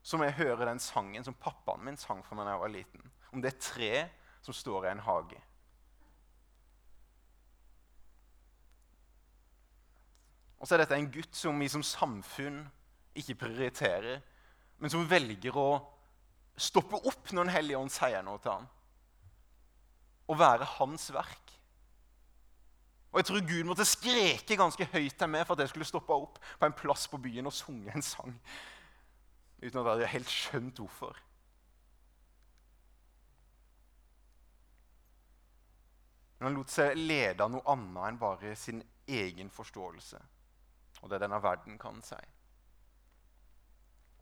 så 0.03 0.17
må 0.19 0.27
jeg 0.27 0.39
høre 0.41 0.67
den 0.67 0.81
sangen 0.83 1.23
som 1.23 1.38
pappaen 1.39 1.86
min 1.86 1.97
sang 1.99 2.19
for 2.27 2.36
meg 2.36 2.47
da 2.47 2.57
jeg 2.57 2.63
var 2.65 2.73
liten. 2.73 3.12
Om 3.31 3.43
det 3.43 3.55
treet 3.63 4.12
som 4.43 4.55
står 4.55 4.88
i 4.88 4.91
en 4.91 5.03
hage. 5.05 5.39
Og 10.59 10.67
så 10.67 10.75
er 10.75 10.83
dette 10.83 10.95
en 10.95 11.12
gutt 11.12 11.36
som 11.36 11.59
vi 11.59 11.69
som 11.71 11.83
samfunn 11.83 12.62
ikke 13.19 13.36
prioriterer, 13.41 14.21
men 14.79 14.91
som 14.91 15.07
velger 15.07 15.55
å 15.59 15.69
stoppe 16.55 16.99
opp 17.03 17.31
når 17.31 17.43
Den 17.43 17.53
hellige 17.53 17.79
ånd 17.79 17.91
sier 17.91 18.23
noe 18.23 18.39
til 18.43 18.51
ham. 18.51 18.67
Og 20.27 20.39
være 20.39 20.67
hans 20.77 21.09
verk. 21.13 21.53
Og 23.12 23.19
Jeg 23.19 23.25
tror 23.25 23.47
Gud 23.47 23.63
måtte 23.69 23.86
skreke 23.86 24.57
ganske 24.57 24.86
høyt 24.89 25.17
til 25.19 25.29
meg 25.29 25.45
for 25.45 25.53
at 25.53 25.59
jeg 25.62 25.69
skulle 25.69 25.86
stoppe 25.86 26.15
opp 26.15 26.39
på 26.59 26.65
en 26.65 26.73
plass 26.73 27.05
på 27.07 27.19
byen 27.21 27.45
og 27.45 27.53
sunge 27.53 27.93
en 27.93 28.01
sang. 28.01 28.33
Uten 29.62 29.79
at 29.79 29.86
jeg 29.86 29.91
hadde 29.91 30.13
helt 30.15 30.33
skjønt 30.33 30.81
hvorfor. 30.81 31.19
Men 36.39 36.49
han 36.49 36.57
lot 36.57 36.73
seg 36.73 36.97
lede 36.97 37.43
av 37.45 37.53
noe 37.53 37.63
annet 37.71 38.07
enn 38.07 38.17
bare 38.19 38.55
sin 38.59 38.81
egen 39.07 39.51
forståelse 39.53 40.19
og 41.03 41.12
det 41.12 41.19
denne 41.21 41.39
verden 41.43 41.77
kan 41.79 42.01
si. 42.03 42.17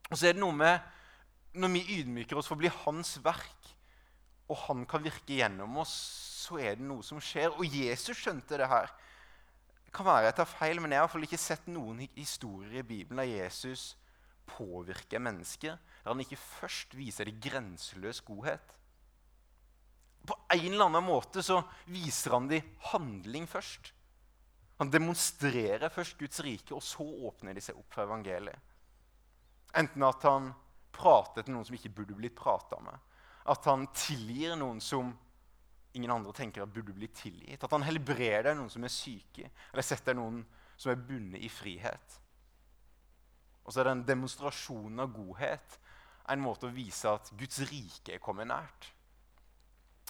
Og 0.10 0.18
så 0.18 0.28
er 0.28 0.36
det 0.36 0.44
noe 0.44 0.56
med 0.56 0.98
Når 1.52 1.68
vi 1.68 2.00
ydmyker 2.00 2.38
oss 2.40 2.48
for 2.48 2.56
å 2.56 2.62
bli 2.62 2.70
hans 2.86 3.18
verk, 3.26 3.72
og 4.52 4.60
han 4.66 4.84
kan 4.90 5.04
virke 5.04 5.38
gjennom 5.38 5.80
oss, 5.84 5.94
så 6.44 6.60
er 6.60 6.76
det 6.76 6.88
noe 6.88 7.06
som 7.06 7.22
skjer. 7.24 7.54
Og 7.56 7.64
Jesus 7.64 8.20
skjønte 8.20 8.60
det 8.60 8.68
her. 8.68 8.92
Det 9.86 9.94
kan 9.96 10.08
være 10.08 10.28
jeg 10.28 10.38
tar 10.42 10.50
feil, 10.50 10.82
men 10.84 10.92
jeg 10.92 11.00
har 11.00 11.06
i 11.06 11.08
hvert 11.08 11.16
fall 11.16 11.28
ikke 11.30 11.40
sett 11.40 11.72
noen 11.72 12.04
historier 12.18 12.82
i 12.82 12.88
Bibelen 12.88 13.22
der 13.24 13.30
Jesus 13.30 13.94
påvirker 14.52 15.24
mennesker, 15.24 15.78
der 16.02 16.12
han 16.12 16.24
ikke 16.24 16.40
først 16.40 16.96
viser 16.98 17.30
det 17.30 17.40
grenseløs 17.44 18.20
godhet. 18.28 18.76
På 20.28 20.36
en 20.54 20.68
eller 20.68 20.90
annen 20.90 21.08
måte 21.08 21.42
så 21.46 21.62
viser 21.90 22.36
han 22.36 22.50
dem 22.52 22.68
handling 22.92 23.48
først. 23.50 23.94
Han 24.82 24.92
demonstrerer 24.92 25.94
først 25.94 26.18
Guds 26.18 26.42
rike, 26.44 26.74
og 26.74 26.84
så 26.84 27.06
åpner 27.06 27.56
de 27.56 27.64
seg 27.64 27.78
opp 27.78 27.94
for 27.94 28.04
evangeliet. 28.04 28.58
Enten 29.78 30.04
at 30.04 30.26
han 30.28 30.50
prater 30.92 31.46
til 31.46 31.56
noen 31.56 31.68
som 31.68 31.78
ikke 31.78 31.94
burde 31.96 32.18
blitt 32.18 32.36
prata 32.38 32.80
med. 32.84 32.98
At 33.50 33.66
han 33.66 33.88
tilgir 33.96 34.56
noen 34.60 34.82
som 34.84 35.12
ingen 35.98 36.12
andre 36.14 36.34
tenker 36.36 36.64
at 36.64 36.74
burde 36.74 36.94
bli 36.96 37.10
tilgitt. 37.16 37.64
At 37.64 37.74
han 37.74 37.86
helbreder 37.86 38.56
noen 38.56 38.72
som 38.72 38.84
er 38.86 38.94
syke, 38.94 39.50
eller 39.72 39.86
setter 39.86 40.18
noen 40.18 40.44
som 40.78 40.94
er 40.94 41.02
bundet 41.02 41.44
i 41.44 41.50
frihet. 41.52 42.18
Og 43.66 43.74
så 43.74 43.82
er 43.82 43.92
den 43.92 44.06
demonstrasjonen 44.08 45.04
av 45.04 45.12
godhet 45.14 45.78
en 46.32 46.44
måte 46.44 46.70
å 46.70 46.74
vise 46.74 47.10
at 47.10 47.32
Guds 47.38 47.62
rike 47.70 48.16
er 48.16 48.24
kommet 48.24 48.50
nært. 48.50 48.92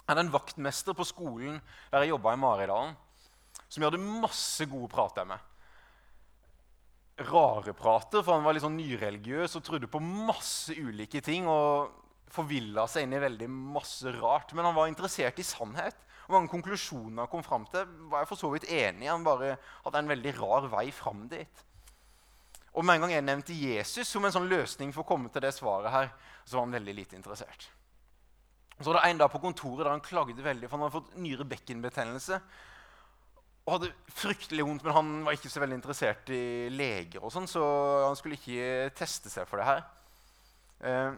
Jeg 0.02 0.10
hadde 0.10 0.26
en 0.26 0.34
vaktmester 0.34 0.96
på 0.98 1.06
skolen 1.06 1.60
der 1.92 2.04
jeg 2.04 2.12
jobba 2.12 2.34
i 2.34 2.40
Maridalen 2.42 2.96
som 3.72 3.80
jeg 3.80 3.88
hadde 3.88 4.20
masse 4.22 4.66
gode 4.68 4.90
prater 4.92 5.26
med. 5.28 5.48
Rare 7.22 7.72
prater, 7.76 8.20
for 8.20 8.34
han 8.34 8.44
var 8.44 8.56
litt 8.56 8.64
sånn 8.64 8.76
nyreligiøs 8.76 9.56
og 9.56 9.64
trodde 9.64 9.88
på 9.88 10.00
masse 10.02 10.74
ulike 10.76 11.22
ting. 11.24 11.46
og 11.48 12.01
forvilla 12.32 12.86
seg 12.88 13.06
inn 13.06 13.16
i 13.16 13.20
veldig 13.22 13.48
masse 13.50 14.12
rart. 14.16 14.54
Men 14.56 14.68
han 14.68 14.76
var 14.76 14.88
interessert 14.90 15.38
i 15.40 15.46
sannhet. 15.46 15.98
Og 16.28 16.36
mange 16.36 16.52
konklusjoner 16.52 17.24
han 17.24 17.30
kom 17.30 17.44
fram 17.44 17.66
til, 17.70 17.84
var 18.10 18.22
jeg 18.22 18.30
for 18.30 18.40
så 18.40 18.52
vidt 18.54 18.68
enig 18.70 19.06
i. 19.06 19.10
Han 19.10 19.26
bare 19.26 19.56
hadde 19.84 20.02
en 20.02 20.10
veldig 20.12 20.34
rar 20.38 20.68
vei 20.72 20.86
fram 20.94 21.26
dit. 21.32 21.62
Og 22.72 22.86
med 22.86 22.96
en 22.96 23.04
gang 23.04 23.14
jeg 23.18 23.26
nevnte 23.26 23.56
Jesus 23.56 24.08
som 24.08 24.24
en 24.24 24.32
sånn 24.32 24.48
løsning 24.48 24.94
for 24.94 25.04
å 25.04 25.08
komme 25.10 25.28
til 25.32 25.44
det 25.44 25.52
svaret 25.52 25.92
her, 25.92 26.12
så 26.46 26.56
var 26.56 26.64
han 26.64 26.76
veldig 26.78 26.94
lite 26.96 27.18
interessert. 27.18 27.68
Så 28.78 28.88
var 28.88 28.98
det 28.98 29.10
en 29.10 29.20
dag 29.20 29.30
på 29.30 29.40
kontoret 29.42 29.84
der 29.84 29.92
han 29.92 30.04
klagde 30.04 30.42
veldig, 30.42 30.68
for 30.68 30.78
han 30.78 30.86
hadde 30.86 30.96
fått 30.96 31.18
nyere 31.20 31.46
bekkenbetennelse. 31.50 32.38
Og 33.62 33.74
hadde 33.76 33.92
fryktelig 34.10 34.64
vondt, 34.66 34.86
men 34.86 34.96
han 34.96 35.10
var 35.26 35.36
ikke 35.36 35.52
så 35.52 35.60
veldig 35.62 35.76
interessert 35.78 36.32
i 36.34 36.70
leger, 36.72 37.20
og 37.22 37.30
sånn, 37.34 37.50
så 37.50 37.62
han 38.08 38.16
skulle 38.18 38.40
ikke 38.40 38.88
teste 38.98 39.30
seg 39.30 39.46
for 39.50 39.60
det 39.60 39.68
her. 39.68 39.84
Eh, 40.82 41.12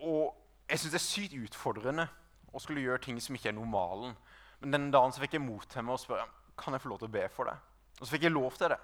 og 0.00 0.36
jeg 0.70 0.80
syns 0.80 0.94
det 0.94 1.00
er 1.00 1.06
sykt 1.06 1.38
utfordrende 1.38 2.06
å 2.54 2.60
skulle 2.62 2.82
gjøre 2.84 3.02
ting 3.04 3.18
som 3.22 3.36
ikke 3.36 3.50
er 3.52 3.56
normalen. 3.56 4.14
Men 4.60 4.74
den 4.74 4.90
dagen 4.94 5.14
så 5.14 5.22
fikk 5.22 5.36
jeg 5.38 5.44
mot 5.44 5.66
til 5.70 5.86
meg 5.86 5.96
og 5.96 6.02
spørre 6.02 6.28
kan 6.60 6.76
jeg 6.76 6.82
få 6.82 6.90
lov 6.92 7.00
til 7.00 7.08
å 7.08 7.14
be 7.14 7.24
for 7.32 7.48
det. 7.48 7.56
Og 7.98 8.04
så 8.04 8.12
fikk 8.12 8.26
jeg 8.26 8.34
lov 8.34 8.56
til 8.58 8.72
det. 8.72 8.78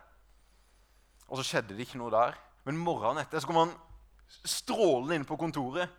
Og 1.26 1.38
så 1.38 1.44
skjedde 1.44 1.76
det 1.76 1.84
ikke 1.86 2.00
noe 2.00 2.12
der. 2.14 2.38
Men 2.66 2.80
morgenen 2.80 3.22
etter 3.22 3.42
så 3.42 3.48
kom 3.50 3.60
han 3.60 3.74
strålende 4.26 5.18
inn 5.18 5.26
på 5.28 5.38
kontoret. 5.40 5.92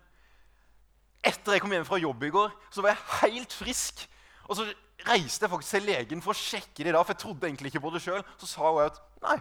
Etter 1.24 1.56
jeg 1.56 1.62
kom 1.62 1.72
hjem 1.74 1.86
fra 1.86 2.00
jobb 2.00 2.26
i 2.26 2.32
går, 2.34 2.52
så 2.74 2.84
var 2.84 2.94
jeg 2.94 3.06
helt 3.22 3.54
frisk. 3.54 4.04
Og 4.48 4.58
så 4.58 4.66
reiste 5.06 5.46
jeg 5.46 5.52
faktisk 5.52 5.76
til 5.76 5.88
legen 5.88 6.22
for 6.24 6.34
å 6.34 6.38
sjekke 6.38 6.82
det 6.82 6.92
i 6.92 6.96
dag, 6.96 7.04
for 7.04 7.14
jeg 7.14 7.22
trodde 7.22 7.48
egentlig 7.48 7.72
ikke 7.72 7.84
på 7.84 7.94
det 7.94 8.02
sjøl. 8.04 8.22
Så 8.40 8.50
sa 8.50 8.68
hun 8.68 8.82
at 8.84 9.00
nei, 9.24 9.38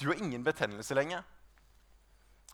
du 0.00 0.08
har 0.08 0.20
ingen 0.20 0.44
betennelse 0.46 0.96
lenger. 0.96 1.24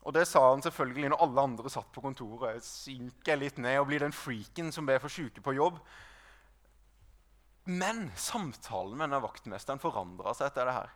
Og 0.01 0.15
det 0.17 0.25
sa 0.29 0.41
han 0.47 0.63
selvfølgelig 0.65 1.11
når 1.13 1.23
alle 1.27 1.43
andre 1.51 1.73
satt 1.73 1.91
på 1.93 2.03
kontoret. 2.05 2.65
Synker 2.65 3.37
litt 3.37 3.59
ned 3.61 3.83
og 3.83 3.91
blir 3.91 4.01
den 4.01 4.17
freaken 4.17 4.73
som 4.73 4.89
ber 4.89 5.03
for 5.03 5.13
syke 5.13 5.43
på 5.45 5.55
jobb. 5.59 5.77
Men 7.69 8.09
samtalen 8.17 8.97
med 8.97 9.11
denne 9.11 9.21
vaktmesteren 9.23 9.83
forandra 9.83 10.33
seg 10.35 10.49
etter 10.49 10.71
det 10.71 10.77
her. 10.79 10.95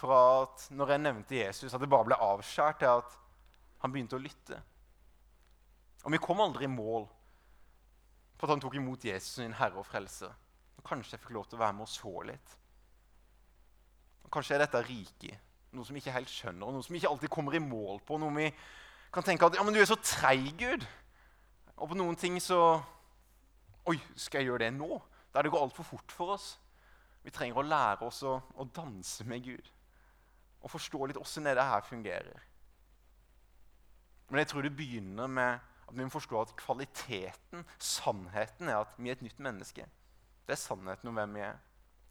Fra 0.00 0.20
at 0.46 0.64
når 0.72 0.94
jeg 0.94 1.04
nevnte 1.04 1.36
Jesus, 1.36 1.74
at 1.74 1.82
det 1.82 1.90
bare 1.92 2.08
ble 2.08 2.18
avskjært, 2.24 2.80
til 2.80 3.02
at 3.02 3.18
han 3.84 3.92
begynte 3.92 4.16
å 4.16 4.22
lytte. 4.22 4.62
Og 6.06 6.14
vi 6.14 6.22
kom 6.22 6.40
aldri 6.40 6.64
i 6.64 6.72
mål 6.72 7.04
på 8.40 8.46
at 8.46 8.54
han 8.54 8.62
tok 8.64 8.78
imot 8.80 9.04
Jesus 9.04 9.36
sin 9.36 9.52
herre 9.58 9.82
og 9.82 9.84
frelse. 9.84 10.30
Og 10.80 10.86
kanskje 10.86 11.18
jeg 11.18 11.24
fikk 11.26 11.36
lov 11.36 11.50
til 11.50 11.60
å 11.60 11.64
være 11.66 11.76
med 11.76 11.84
og 11.84 11.92
så 11.92 12.14
litt. 12.24 12.56
Og 14.24 14.32
kanskje 14.32 14.56
er 14.56 14.64
dette 14.64 14.84
riket 14.88 15.49
noe 15.72 15.86
som 15.86 15.94
vi 15.94 16.02
ikke 16.02 16.14
helt 16.14 16.30
skjønner, 16.30 16.66
og 16.66 16.74
noe 16.74 16.84
som 16.84 16.94
vi 16.94 17.00
ikke 17.00 17.10
alltid 17.12 17.32
kommer 17.32 17.54
i 17.54 17.62
mål 17.62 18.00
på. 18.06 18.18
Noe 18.20 18.34
vi 18.36 18.48
kan 19.14 19.26
tenke 19.26 19.46
at 19.46 19.58
ja, 19.58 19.64
men 19.66 19.74
du 19.74 19.80
er 19.80 19.88
så 19.88 19.98
treig, 20.02 20.52
Gud. 20.58 20.86
Og 21.80 21.92
på 21.92 21.98
noen 21.98 22.18
ting 22.18 22.38
så 22.42 22.80
Oi, 23.88 23.96
skal 24.12 24.42
jeg 24.42 24.50
gjøre 24.50 24.66
det 24.66 24.74
nå? 24.76 24.98
Der 25.32 25.46
det 25.46 25.50
går 25.54 25.62
altfor 25.64 25.86
fort 25.88 26.12
for 26.12 26.34
oss. 26.34 26.50
Vi 27.24 27.32
trenger 27.32 27.62
å 27.62 27.64
lære 27.64 28.04
oss 28.06 28.20
å, 28.28 28.34
å 28.36 28.66
danse 28.76 29.24
med 29.26 29.42
Gud. 29.46 29.70
Og 30.60 30.70
forstå 30.70 31.08
litt 31.08 31.18
åssen 31.18 31.48
det 31.48 31.56
her 31.56 31.82
fungerer. 31.88 32.44
Men 34.28 34.42
jeg 34.42 34.50
tror 34.52 34.62
det 34.62 34.76
begynner 34.76 35.32
med 35.32 35.64
at 35.88 35.96
vi 35.96 36.04
må 36.04 36.12
forstå 36.12 36.42
at 36.44 36.54
kvaliteten, 36.60 37.64
sannheten, 37.82 38.68
er 38.68 38.82
at 38.84 38.92
vi 38.98 39.10
er 39.10 39.16
et 39.16 39.24
nytt 39.26 39.40
menneske. 39.42 39.88
Det 40.46 40.54
er 40.54 40.60
sannheten 40.60 41.10
om 41.10 41.18
hvem 41.18 41.34
vi 41.34 41.42
er. 41.48 41.56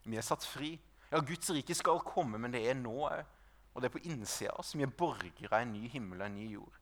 Vi 0.09 0.19
er 0.19 0.25
satt 0.25 0.43
fri. 0.43 0.73
Ja, 1.11 1.21
Guds 1.21 1.53
rike 1.53 1.77
skal 1.77 2.01
komme, 2.05 2.41
men 2.41 2.51
det 2.53 2.65
er 2.65 2.75
nå 2.77 2.97
òg. 3.07 3.21
Og 3.73 3.81
det 3.81 3.89
er 3.89 3.95
på 3.95 4.05
innsida 4.09 4.53
av 4.53 4.63
oss. 4.63 4.75
Vi 4.75 4.85
er 4.85 4.97
borgere 5.01 5.51
av 5.51 5.61
en 5.63 5.73
ny 5.75 5.87
himmel 5.91 6.21
og 6.21 6.27
en 6.27 6.37
ny 6.39 6.47
jord. 6.51 6.79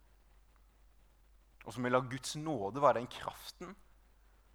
Og 1.65 1.73
så 1.73 1.81
må 1.81 1.89
vi 1.89 1.93
la 1.93 2.03
Guds 2.03 2.37
nåde 2.39 2.81
være 2.81 3.01
den 3.01 3.09
kraften 3.11 3.75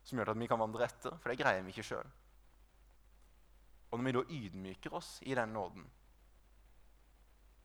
som 0.03 0.18
gjør 0.18 0.33
at 0.33 0.41
vi 0.41 0.49
kan 0.51 0.61
vandre 0.61 0.87
etter. 0.89 1.18
For 1.20 1.30
det 1.30 1.41
greier 1.43 1.64
vi 1.64 1.74
ikke 1.74 1.87
sjøl. 1.87 2.12
Og 3.93 4.01
når 4.01 4.07
vi 4.07 4.14
da 4.16 4.22
ydmyker 4.39 4.95
oss 4.97 5.18
i 5.28 5.37
den 5.37 5.53
nåden, 5.53 5.85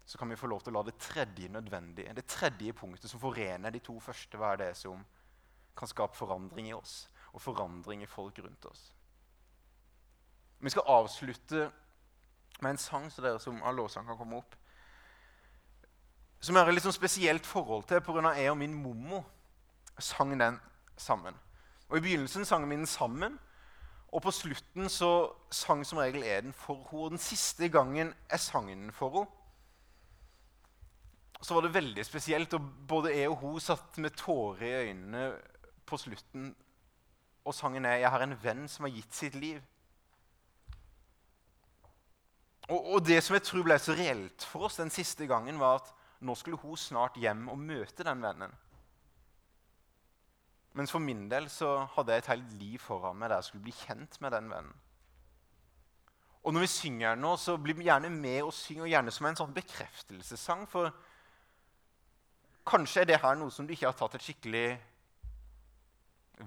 så 0.07 0.17
kan 0.19 0.29
vi 0.29 0.39
få 0.39 0.47
lov 0.47 0.61
til 0.63 0.71
å 0.71 0.79
la 0.79 0.83
det 0.87 0.97
tredje 1.03 1.49
nødvendige, 1.51 2.13
det 2.15 2.27
tredje 2.31 2.71
punktet 2.75 3.11
som 3.11 3.19
forener 3.19 3.73
de 3.75 3.81
to 3.83 3.97
første, 3.99 4.39
være 4.39 4.61
det 4.61 4.69
som 4.79 5.01
kan 5.77 5.89
skape 5.91 6.15
forandring 6.15 6.69
i 6.69 6.75
oss 6.75 7.09
og 7.33 7.43
forandring 7.43 8.03
i 8.03 8.09
folk 8.09 8.39
rundt 8.39 8.65
oss. 8.69 8.85
Vi 10.59 10.71
skal 10.71 10.87
avslutte 10.89 11.67
med 12.61 12.71
en 12.71 12.77
sang 12.81 13.11
så 13.11 13.21
dere 13.21 13.39
som 13.39 13.61
av 13.63 13.75
lovsang 13.75 14.07
kan 14.07 14.17
komme 14.17 14.39
opp. 14.41 14.55
Som 16.39 16.55
jeg 16.55 16.63
har 16.63 16.69
et 16.69 16.77
litt 16.77 16.85
sånn 16.85 16.95
spesielt 16.95 17.45
forhold 17.45 17.87
til 17.89 18.01
pga. 18.01 18.33
jeg 18.35 18.51
og 18.51 18.57
min 18.57 18.73
mormor 18.73 19.25
sang 19.99 20.37
den 20.39 20.59
sammen. 20.97 21.33
Og 21.89 21.97
I 21.97 22.01
begynnelsen 22.01 22.45
sang 22.45 22.69
vi 22.69 22.75
den 22.75 22.85
sammen, 22.85 23.39
og 24.11 24.21
på 24.21 24.31
slutten 24.31 24.89
så 24.89 25.33
sang 25.51 25.85
som 25.85 25.99
regel 25.99 26.21
den 26.21 26.53
for 26.53 26.75
henne. 26.75 27.03
Og 27.03 27.09
den 27.11 27.21
siste 27.21 27.69
gangen 27.69 28.13
jeg 28.31 28.39
sang 28.39 28.69
den 28.69 28.91
for 28.91 29.09
henne, 29.09 29.31
så 31.41 31.53
var 31.53 31.61
det 31.61 31.73
veldig 31.73 32.05
spesielt. 32.05 32.53
Og 32.53 32.61
både 32.87 33.13
jeg 33.13 33.29
og 33.29 33.37
hun 33.37 33.59
satt 33.59 33.97
med 33.97 34.15
tårer 34.17 34.63
i 34.67 34.89
øynene 34.89 35.31
på 35.85 35.97
slutten. 35.97 36.55
Og 37.45 37.53
sangen 37.53 37.85
er 37.85 37.97
'Jeg 37.97 38.09
har 38.09 38.21
en 38.21 38.43
venn 38.43 38.67
som 38.67 38.83
har 38.83 38.91
gitt 38.91 39.15
sitt 39.15 39.35
liv'. 39.35 39.61
Og, 42.67 42.79
og, 42.93 42.97
det 43.07 43.21
som 43.23 43.37
jeg 43.37 43.45
tror 43.47 43.63
ble 43.63 43.77
så 43.79 43.95
reelt 43.95 44.43
for 44.43 44.67
oss 44.67 44.79
den 44.81 44.91
siste 44.91 45.27
gangen, 45.29 45.59
var 45.59 45.79
at 45.79 45.93
nå 46.27 46.35
skulle 46.35 46.59
hun 46.59 46.79
snart 46.79 47.19
hjem 47.21 47.45
og 47.53 47.61
møte 47.61 48.03
den 48.03 48.23
vennen. 48.23 48.55
Mens 50.77 50.91
for 50.93 51.01
min 51.01 51.25
del 51.31 51.47
så 51.49 51.87
hadde 51.95 52.13
jeg 52.13 52.23
et 52.23 52.31
helt 52.33 52.51
liv 52.59 52.81
foran 52.83 53.17
meg 53.17 53.31
der 53.31 53.39
jeg 53.39 53.49
skulle 53.49 53.65
bli 53.65 53.73
kjent 53.73 54.19
med 54.21 54.35
den 54.35 54.51
vennen. 54.51 54.75
Og 56.43 56.53
når 56.53 56.63
vi 56.63 56.69
synger 56.71 57.15
nå, 57.19 57.33
så 57.39 57.57
blir 57.59 57.75
vi 57.75 57.87
gjerne 57.87 58.11
med 58.13 58.43
og 58.45 58.53
synger 58.55 58.87
gjerne 58.87 59.11
som 59.11 59.25
en 59.27 59.39
sånn 59.39 59.55
bekreftelsessang. 59.55 60.67
For 60.71 60.91
Kanskje 62.67 63.01
er 63.01 63.07
det 63.07 63.21
her 63.23 63.35
noe 63.39 63.51
som 63.53 63.67
du 63.67 63.71
ikke 63.71 63.87
har 63.87 63.95
tatt 63.95 64.17
et 64.17 64.25
skikkelig 64.25 64.67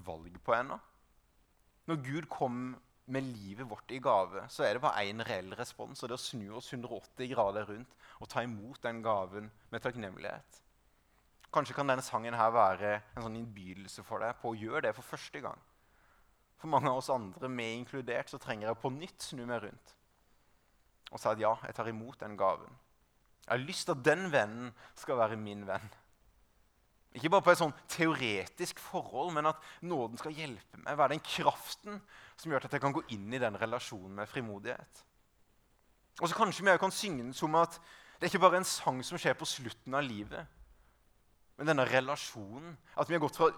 valg 0.04 0.34
på 0.44 0.52
ennå. 0.52 0.76
Når 1.88 2.00
Gud 2.04 2.28
kom 2.30 2.58
med 3.12 3.26
livet 3.26 3.68
vårt 3.68 3.90
i 3.92 4.00
gave, 4.02 4.46
så 4.48 4.64
er 4.64 4.76
det 4.76 4.82
bare 4.84 5.04
én 5.08 5.22
reell 5.26 5.52
respons. 5.58 6.02
Og 6.02 6.08
det 6.08 6.16
er 6.16 6.20
å 6.20 6.24
snu 6.24 6.46
oss 6.58 6.72
180 6.72 7.30
grader 7.34 7.68
rundt 7.68 7.96
og 8.20 8.28
ta 8.30 8.44
imot 8.44 8.82
den 8.84 9.02
gaven 9.04 9.50
med 9.72 9.82
takknemlighet. 9.84 10.60
Kanskje 11.50 11.74
kan 11.74 11.90
denne 11.90 12.04
sangen 12.06 12.36
her 12.38 12.52
være 12.54 12.92
en 13.16 13.24
sånn 13.24 13.38
innbydelse 13.40 14.04
for 14.06 14.22
deg 14.22 14.36
på 14.38 14.52
å 14.52 14.58
gjøre 14.58 14.84
det 14.86 14.94
for 14.94 15.06
første 15.06 15.42
gang. 15.42 15.58
For 16.60 16.70
mange 16.70 16.90
av 16.90 17.00
oss 17.00 17.10
andre, 17.10 17.48
med 17.48 17.80
inkludert, 17.80 18.30
så 18.30 18.38
trenger 18.38 18.68
jeg 18.68 18.80
på 18.82 18.92
nytt 18.94 19.24
snu 19.24 19.42
meg 19.46 19.64
rundt 19.64 19.96
og 21.10 21.18
si 21.18 21.26
at 21.26 21.40
ja, 21.42 21.56
jeg 21.66 21.74
tar 21.74 21.88
imot 21.90 22.20
den 22.20 22.36
gaven. 22.38 22.70
Jeg 23.42 23.50
har 23.50 23.64
lyst 23.64 23.88
til 23.88 23.96
at 23.96 24.04
den 24.06 24.28
vennen 24.30 24.68
skal 24.94 25.18
være 25.18 25.38
min 25.40 25.64
venn. 25.66 25.88
Ikke 27.10 27.30
bare 27.32 27.42
på 27.42 27.50
et 27.50 27.58
sånn 27.58 27.74
teoretisk 27.90 28.78
forhold, 28.78 29.32
men 29.34 29.50
at 29.50 29.62
nåden 29.82 30.18
skal 30.20 30.34
hjelpe 30.36 30.78
meg. 30.78 30.94
Være 30.94 31.16
den 31.16 31.24
kraften 31.26 31.98
som 32.38 32.52
gjør 32.52 32.68
at 32.68 32.76
jeg 32.76 32.82
kan 32.84 32.94
gå 32.94 33.02
inn 33.16 33.32
i 33.34 33.40
den 33.42 33.58
relasjonen 33.58 34.14
med 34.20 34.30
frimodighet. 34.30 35.02
Og 36.20 36.28
så 36.28 36.36
Kanskje 36.36 36.66
vi 36.66 36.76
kan 36.78 36.94
synge 36.94 37.24
den 37.24 37.34
som 37.34 37.56
at 37.58 37.80
det 38.20 38.28
er 38.28 38.34
ikke 38.34 38.44
bare 38.44 38.60
en 38.60 38.68
sang 38.68 39.00
som 39.06 39.18
skjer 39.18 39.34
på 39.40 39.48
slutten 39.48 39.96
av 39.96 40.04
livet, 40.04 40.46
men 41.56 41.70
denne 41.70 41.86
relasjonen. 41.88 42.76
At 43.00 43.08
vi 43.08 43.16
har 43.16 43.22
gått 43.24 43.38
fra 43.40 43.48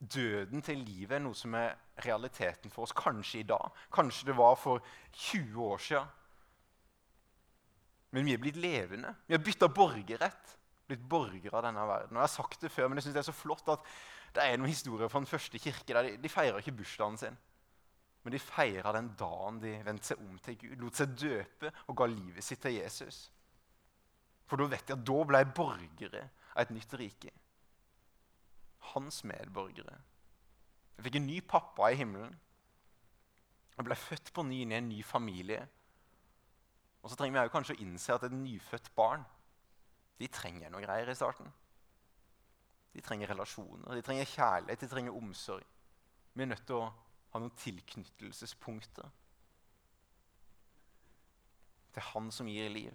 døden 0.00 0.62
til 0.64 0.84
livet, 0.84 1.16
er 1.16 1.24
noe 1.24 1.36
som 1.36 1.56
er 1.56 1.74
realiteten 2.04 2.72
for 2.72 2.84
oss. 2.84 2.94
Kanskje 2.96 3.42
i 3.42 3.48
dag, 3.48 3.72
kanskje 3.92 4.30
det 4.30 4.36
var 4.36 4.54
for 4.60 4.84
20 5.16 5.64
år 5.64 5.82
siden. 5.84 6.16
Men 8.10 8.26
vi 8.26 8.34
er 8.34 8.42
blitt 8.42 8.60
levende. 8.60 9.14
Vi 9.26 9.36
har 9.36 9.42
bytta 9.44 9.68
borgerrett 9.72 10.56
blitt 10.90 11.06
borgere 11.08 11.56
av 11.56 11.64
denne 11.66 11.84
verden. 11.88 12.16
Og 12.16 12.20
Jeg 12.20 12.26
har 12.26 12.34
sagt 12.34 12.64
det 12.64 12.72
før, 12.72 12.88
men 12.88 12.98
jeg 12.98 13.06
synes 13.06 13.16
det 13.16 13.22
er 13.22 13.30
så 13.30 13.36
flott 13.36 13.70
at 13.72 13.86
det 14.34 14.44
er 14.44 14.58
noen 14.58 14.70
historier 14.70 15.10
fra 15.10 15.22
den 15.22 15.30
første 15.30 15.58
kirke 15.58 15.94
der 15.94 16.06
de, 16.06 16.16
de 16.22 16.30
feirer 16.30 16.60
ikke 16.60 16.76
bursdagen 16.78 17.18
sin. 17.18 17.38
Men 18.22 18.34
de 18.34 18.42
feira 18.42 18.92
den 18.92 19.14
dagen 19.18 19.60
de 19.62 19.74
vendte 19.86 20.10
seg 20.10 20.20
om 20.20 20.36
til 20.44 20.58
Gud, 20.60 20.76
lot 20.82 20.98
seg 20.98 21.14
døpe 21.16 21.72
og 21.86 21.96
ga 21.96 22.08
livet 22.10 22.44
sitt 22.44 22.60
til 22.62 22.76
Jesus. 22.76 23.30
For 24.50 24.60
da 24.60 24.68
vet 24.68 24.86
de 24.88 24.96
at 24.96 25.06
da 25.06 25.24
ble 25.24 25.40
jeg 25.40 25.54
borgere 25.56 26.22
av 26.52 26.62
et 26.64 26.72
nytt 26.74 26.94
rike. 27.00 27.32
Hans 28.92 29.22
medborgere. 29.24 29.96
Jeg 30.96 31.06
fikk 31.06 31.20
en 31.20 31.28
ny 31.30 31.40
pappa 31.48 31.90
i 31.90 31.96
himmelen. 31.96 32.34
Jeg 33.76 33.86
ble 33.86 33.96
født 33.96 34.32
på 34.36 34.44
ny 34.44 34.64
inn 34.66 34.74
i 34.74 34.76
en 34.76 34.90
ny 34.90 35.00
familie. 35.06 35.62
Og 37.00 37.08
så 37.08 37.16
trenger 37.16 37.46
vi 37.46 37.52
kanskje 37.54 37.78
å 37.78 37.82
innse 37.86 38.12
at 38.12 38.26
et 38.26 38.36
nyfødt 38.36 38.90
barn 38.98 39.24
de 40.20 40.28
trenger 40.28 40.70
noe 40.70 40.84
greier 40.84 41.08
i 41.08 41.16
starten. 41.16 41.48
De 42.92 43.00
trenger 43.04 43.30
relasjoner, 43.30 43.94
de 43.94 44.04
trenger 44.04 44.28
kjærlighet, 44.28 44.82
de 44.82 44.90
trenger 44.90 45.16
omsorg. 45.16 45.64
Vi 46.34 46.44
er 46.44 46.50
nødt 46.50 46.66
til 46.68 46.80
å 46.80 46.90
ha 47.32 47.40
noen 47.40 47.54
tilknyttelsespunkter 47.58 49.08
til 51.94 52.06
Han 52.12 52.28
som 52.34 52.50
gir 52.50 52.68
liv. 52.70 52.92